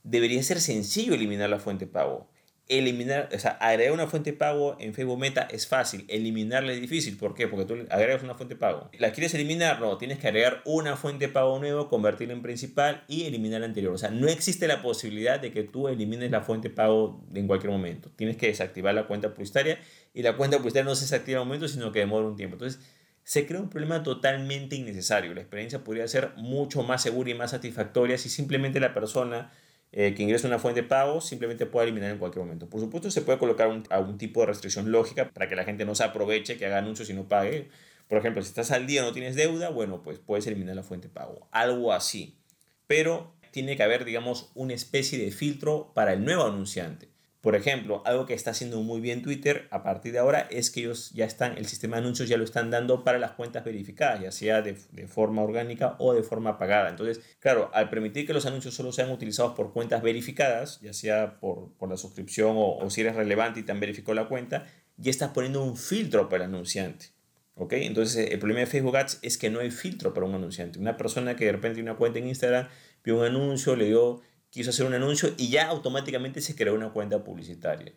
Debería 0.04 0.42
ser 0.42 0.60
sencillo 0.60 1.14
eliminar 1.14 1.50
la 1.50 1.58
fuente 1.58 1.84
de 1.84 1.92
pago 1.92 2.30
eliminar, 2.68 3.28
o 3.34 3.38
sea, 3.38 3.52
agregar 3.52 3.92
una 3.92 4.06
fuente 4.06 4.32
de 4.32 4.36
pago 4.38 4.76
en 4.80 4.94
Facebook 4.94 5.18
Meta 5.18 5.46
es 5.50 5.66
fácil, 5.66 6.06
eliminarla 6.08 6.72
es 6.72 6.80
difícil. 6.80 7.16
¿Por 7.16 7.34
qué? 7.34 7.46
Porque 7.46 7.66
tú 7.66 7.86
agregas 7.90 8.22
una 8.22 8.34
fuente 8.34 8.54
de 8.54 8.60
pago. 8.60 8.90
¿La 8.98 9.12
quieres 9.12 9.34
eliminar? 9.34 9.80
No, 9.80 9.98
tienes 9.98 10.18
que 10.18 10.28
agregar 10.28 10.62
una 10.64 10.96
fuente 10.96 11.26
de 11.26 11.32
pago 11.32 11.58
nueva, 11.58 11.88
convertirla 11.88 12.32
en 12.32 12.42
principal 12.42 13.04
y 13.06 13.24
eliminar 13.24 13.60
la 13.60 13.66
anterior. 13.66 13.92
O 13.92 13.98
sea, 13.98 14.10
no 14.10 14.28
existe 14.28 14.66
la 14.66 14.80
posibilidad 14.80 15.40
de 15.40 15.52
que 15.52 15.62
tú 15.62 15.88
elimines 15.88 16.30
la 16.30 16.40
fuente 16.40 16.68
de 16.68 16.74
pago 16.74 17.22
en 17.34 17.46
cualquier 17.46 17.70
momento. 17.70 18.10
Tienes 18.16 18.36
que 18.36 18.46
desactivar 18.46 18.94
la 18.94 19.06
cuenta 19.06 19.34
publicitaria 19.34 19.78
y 20.14 20.22
la 20.22 20.36
cuenta 20.36 20.56
publicitaria 20.56 20.88
no 20.88 20.94
se 20.94 21.02
desactiva 21.02 21.38
en 21.38 21.42
un 21.42 21.48
momento, 21.48 21.68
sino 21.68 21.92
que 21.92 21.98
demora 21.98 22.26
un 22.26 22.36
tiempo. 22.36 22.54
Entonces, 22.54 22.80
se 23.24 23.46
crea 23.46 23.60
un 23.60 23.70
problema 23.70 24.02
totalmente 24.02 24.76
innecesario. 24.76 25.34
La 25.34 25.40
experiencia 25.40 25.82
podría 25.82 26.06
ser 26.08 26.32
mucho 26.36 26.82
más 26.82 27.02
segura 27.02 27.30
y 27.30 27.34
más 27.34 27.50
satisfactoria 27.50 28.18
si 28.18 28.28
simplemente 28.28 28.80
la 28.80 28.92
persona 28.92 29.50
eh, 29.96 30.12
que 30.12 30.24
ingrese 30.24 30.48
una 30.48 30.58
fuente 30.58 30.82
de 30.82 30.88
pago 30.88 31.20
simplemente 31.20 31.66
puede 31.66 31.86
eliminar 31.86 32.10
en 32.10 32.18
cualquier 32.18 32.44
momento. 32.44 32.68
Por 32.68 32.80
supuesto, 32.80 33.12
se 33.12 33.22
puede 33.22 33.38
colocar 33.38 33.68
un, 33.68 33.84
algún 33.90 34.18
tipo 34.18 34.40
de 34.40 34.46
restricción 34.46 34.90
lógica 34.90 35.30
para 35.30 35.48
que 35.48 35.54
la 35.54 35.62
gente 35.62 35.84
no 35.84 35.94
se 35.94 36.02
aproveche, 36.02 36.56
que 36.56 36.66
haga 36.66 36.78
anuncios 36.78 37.08
y 37.10 37.14
no 37.14 37.28
pague. 37.28 37.68
Por 38.08 38.18
ejemplo, 38.18 38.42
si 38.42 38.48
estás 38.48 38.72
al 38.72 38.88
día 38.88 39.02
no 39.02 39.12
tienes 39.12 39.36
deuda, 39.36 39.68
bueno, 39.68 40.02
pues 40.02 40.18
puedes 40.18 40.48
eliminar 40.48 40.74
la 40.74 40.82
fuente 40.82 41.06
de 41.06 41.14
pago. 41.14 41.46
Algo 41.52 41.92
así. 41.92 42.40
Pero 42.88 43.36
tiene 43.52 43.76
que 43.76 43.84
haber, 43.84 44.04
digamos, 44.04 44.50
una 44.56 44.74
especie 44.74 45.16
de 45.16 45.30
filtro 45.30 45.92
para 45.94 46.12
el 46.12 46.24
nuevo 46.24 46.44
anunciante. 46.44 47.13
Por 47.44 47.56
ejemplo, 47.56 48.00
algo 48.06 48.24
que 48.24 48.32
está 48.32 48.52
haciendo 48.52 48.80
muy 48.80 49.02
bien 49.02 49.20
Twitter 49.20 49.68
a 49.70 49.82
partir 49.82 50.12
de 50.12 50.18
ahora 50.18 50.48
es 50.50 50.70
que 50.70 50.80
ellos 50.80 51.10
ya 51.10 51.26
están, 51.26 51.58
el 51.58 51.66
sistema 51.66 51.96
de 51.96 52.00
anuncios 52.00 52.26
ya 52.26 52.38
lo 52.38 52.44
están 52.44 52.70
dando 52.70 53.04
para 53.04 53.18
las 53.18 53.32
cuentas 53.32 53.66
verificadas, 53.66 54.22
ya 54.22 54.32
sea 54.32 54.62
de, 54.62 54.74
forma 55.06 55.42
orgánica 55.42 55.94
o 55.98 56.14
de 56.14 56.22
forma 56.22 56.56
pagada. 56.56 56.88
Entonces, 56.88 57.20
claro, 57.40 57.70
al 57.74 57.90
permitir 57.90 58.26
que 58.26 58.32
los 58.32 58.46
anuncios 58.46 58.72
solo 58.72 58.92
sean 58.92 59.10
utilizados 59.10 59.52
por 59.52 59.74
cuentas 59.74 60.02
verificadas, 60.02 60.80
ya 60.80 60.94
sea 60.94 61.38
por, 61.38 61.68
la 61.86 61.98
suscripción 61.98 62.56
o, 62.56 62.78
o 62.78 62.88
si 62.88 63.02
eres 63.02 63.14
relevante 63.14 63.60
y 63.60 63.62
te 63.62 63.72
han 63.72 63.80
verificado 63.80 64.14
la 64.14 64.26
cuenta, 64.26 64.64
ya 64.96 65.10
estás 65.10 65.32
poniendo 65.32 65.62
un 65.62 65.76
filtro 65.76 66.30
para 66.30 66.46
el 66.46 66.50
anunciante. 66.50 67.08
¿Ok? 67.56 67.74
Entonces, 67.74 68.30
el 68.30 68.38
problema 68.38 68.60
de 68.60 68.66
Facebook 68.66 68.96
Ads 68.96 69.18
es 69.20 69.36
que 69.36 69.50
no 69.50 69.60
hay 69.60 69.70
filtro 69.70 70.14
para 70.14 70.24
un 70.24 70.34
anunciante. 70.34 70.78
Una 70.78 70.96
persona 70.96 71.36
que 71.36 71.44
de 71.44 71.52
repente 71.52 71.74
tiene 71.74 71.90
una 71.90 71.98
cuenta 71.98 72.20
en 72.20 72.26
Instagram, 72.26 72.68
vio 73.04 73.18
un 73.18 73.26
anuncio, 73.26 73.76
le 73.76 73.84
dio 73.84 74.22
quiso 74.54 74.70
hacer 74.70 74.86
un 74.86 74.94
anuncio 74.94 75.34
y 75.36 75.48
ya 75.48 75.66
automáticamente 75.66 76.40
se 76.40 76.54
creó 76.54 76.74
una 76.74 76.90
cuenta 76.90 77.24
publicitaria. 77.24 77.92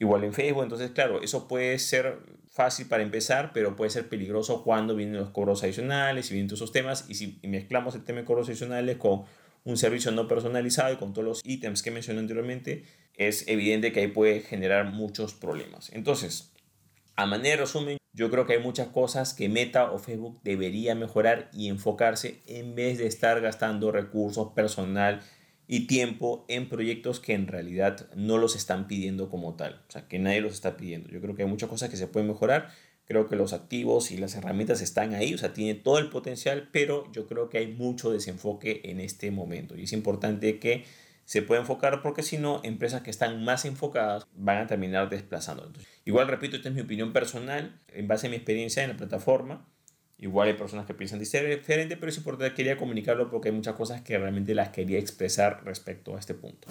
Igual 0.00 0.24
en 0.24 0.32
Facebook, 0.32 0.64
entonces 0.64 0.90
claro, 0.90 1.22
eso 1.22 1.46
puede 1.46 1.78
ser 1.78 2.18
fácil 2.50 2.88
para 2.88 3.04
empezar, 3.04 3.52
pero 3.54 3.76
puede 3.76 3.90
ser 3.90 4.08
peligroso 4.08 4.64
cuando 4.64 4.96
vienen 4.96 5.16
los 5.16 5.30
cobros 5.30 5.62
adicionales 5.62 6.28
y 6.28 6.34
vienen 6.34 6.48
todos 6.48 6.58
esos 6.58 6.72
temas. 6.72 7.06
Y 7.08 7.14
si 7.14 7.38
mezclamos 7.44 7.94
el 7.94 8.02
tema 8.02 8.18
de 8.18 8.24
cobros 8.24 8.48
adicionales 8.48 8.96
con 8.96 9.22
un 9.62 9.76
servicio 9.76 10.10
no 10.10 10.26
personalizado 10.26 10.92
y 10.92 10.96
con 10.96 11.12
todos 11.12 11.24
los 11.24 11.40
ítems 11.44 11.84
que 11.84 11.92
mencioné 11.92 12.18
anteriormente, 12.18 12.84
es 13.14 13.46
evidente 13.46 13.92
que 13.92 14.00
ahí 14.00 14.08
puede 14.08 14.40
generar 14.40 14.92
muchos 14.92 15.32
problemas. 15.32 15.90
Entonces, 15.92 16.52
a 17.14 17.26
manera 17.26 17.50
de 17.50 17.62
resumen, 17.62 17.98
yo 18.12 18.32
creo 18.32 18.46
que 18.46 18.54
hay 18.54 18.58
muchas 18.58 18.88
cosas 18.88 19.32
que 19.32 19.48
Meta 19.48 19.92
o 19.92 20.00
Facebook 20.00 20.40
debería 20.42 20.96
mejorar 20.96 21.50
y 21.52 21.68
enfocarse 21.68 22.42
en 22.46 22.74
vez 22.74 22.98
de 22.98 23.06
estar 23.06 23.40
gastando 23.40 23.92
recursos, 23.92 24.52
personal, 24.54 25.22
y 25.72 25.86
tiempo 25.86 26.44
en 26.48 26.68
proyectos 26.68 27.18
que 27.18 27.32
en 27.32 27.46
realidad 27.46 28.06
no 28.14 28.36
los 28.36 28.56
están 28.56 28.86
pidiendo 28.88 29.30
como 29.30 29.54
tal, 29.54 29.80
o 29.88 29.90
sea, 29.90 30.06
que 30.06 30.18
nadie 30.18 30.42
los 30.42 30.52
está 30.52 30.76
pidiendo. 30.76 31.08
Yo 31.08 31.22
creo 31.22 31.34
que 31.34 31.44
hay 31.44 31.48
muchas 31.48 31.70
cosas 31.70 31.88
que 31.88 31.96
se 31.96 32.06
pueden 32.06 32.28
mejorar, 32.28 32.68
creo 33.06 33.26
que 33.26 33.36
los 33.36 33.54
activos 33.54 34.10
y 34.10 34.18
las 34.18 34.34
herramientas 34.34 34.82
están 34.82 35.14
ahí, 35.14 35.32
o 35.32 35.38
sea, 35.38 35.54
tiene 35.54 35.72
todo 35.74 35.96
el 35.96 36.10
potencial, 36.10 36.68
pero 36.72 37.10
yo 37.12 37.26
creo 37.26 37.48
que 37.48 37.56
hay 37.56 37.68
mucho 37.68 38.12
desenfoque 38.12 38.82
en 38.84 39.00
este 39.00 39.30
momento 39.30 39.74
y 39.74 39.84
es 39.84 39.94
importante 39.94 40.58
que 40.58 40.84
se 41.24 41.40
pueda 41.40 41.62
enfocar 41.62 42.02
porque 42.02 42.22
si 42.22 42.36
no, 42.36 42.60
empresas 42.64 43.00
que 43.00 43.10
están 43.10 43.42
más 43.42 43.64
enfocadas 43.64 44.26
van 44.34 44.58
a 44.58 44.66
terminar 44.66 45.08
desplazando. 45.08 45.72
igual 46.04 46.28
repito, 46.28 46.56
esta 46.56 46.68
es 46.68 46.74
mi 46.74 46.82
opinión 46.82 47.14
personal 47.14 47.80
en 47.88 48.08
base 48.08 48.26
a 48.26 48.30
mi 48.30 48.36
experiencia 48.36 48.82
en 48.82 48.90
la 48.90 48.96
plataforma 48.98 49.71
Igual 50.22 50.46
hay 50.46 50.54
personas 50.54 50.86
que 50.86 50.94
piensan 50.94 51.18
diferente, 51.18 51.96
pero 51.96 52.08
es 52.08 52.16
importante, 52.16 52.54
quería 52.54 52.76
comunicarlo 52.76 53.28
porque 53.28 53.48
hay 53.48 53.54
muchas 53.56 53.74
cosas 53.74 54.02
que 54.02 54.16
realmente 54.16 54.54
las 54.54 54.68
quería 54.68 55.00
expresar 55.00 55.64
respecto 55.64 56.14
a 56.14 56.20
este 56.20 56.32
punto. 56.32 56.68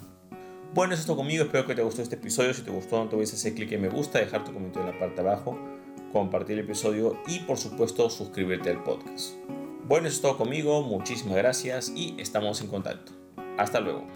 Bueno, 0.74 0.94
eso 0.94 1.02
es 1.02 1.06
todo 1.06 1.18
conmigo, 1.18 1.44
espero 1.44 1.68
que 1.68 1.76
te 1.76 1.82
gustó 1.82 2.02
este 2.02 2.16
episodio. 2.16 2.54
Si 2.54 2.62
te 2.62 2.72
gustó, 2.72 3.04
no 3.04 3.10
te 3.10 3.16
olvides 3.16 3.34
hacer 3.34 3.54
clic 3.54 3.70
en 3.74 3.82
me 3.82 3.90
gusta, 3.90 4.20
dejar 4.20 4.46
tu 4.46 4.54
comentario 4.54 4.88
en 4.88 4.94
la 4.94 5.00
parte 5.00 5.22
de 5.22 5.28
abajo, 5.28 5.60
compartir 6.14 6.60
el 6.60 6.64
episodio 6.64 7.22
y 7.28 7.40
por 7.40 7.58
supuesto 7.58 8.10
suscribirte 8.10 8.70
al 8.70 8.82
podcast. 8.84 9.34
Bueno, 9.86 10.08
eso 10.08 10.16
es 10.16 10.22
todo 10.22 10.38
conmigo, 10.38 10.82
muchísimas 10.84 11.36
gracias 11.36 11.92
y 11.94 12.16
estamos 12.20 12.62
en 12.62 12.68
contacto. 12.68 13.12
Hasta 13.58 13.82
luego. 13.82 14.08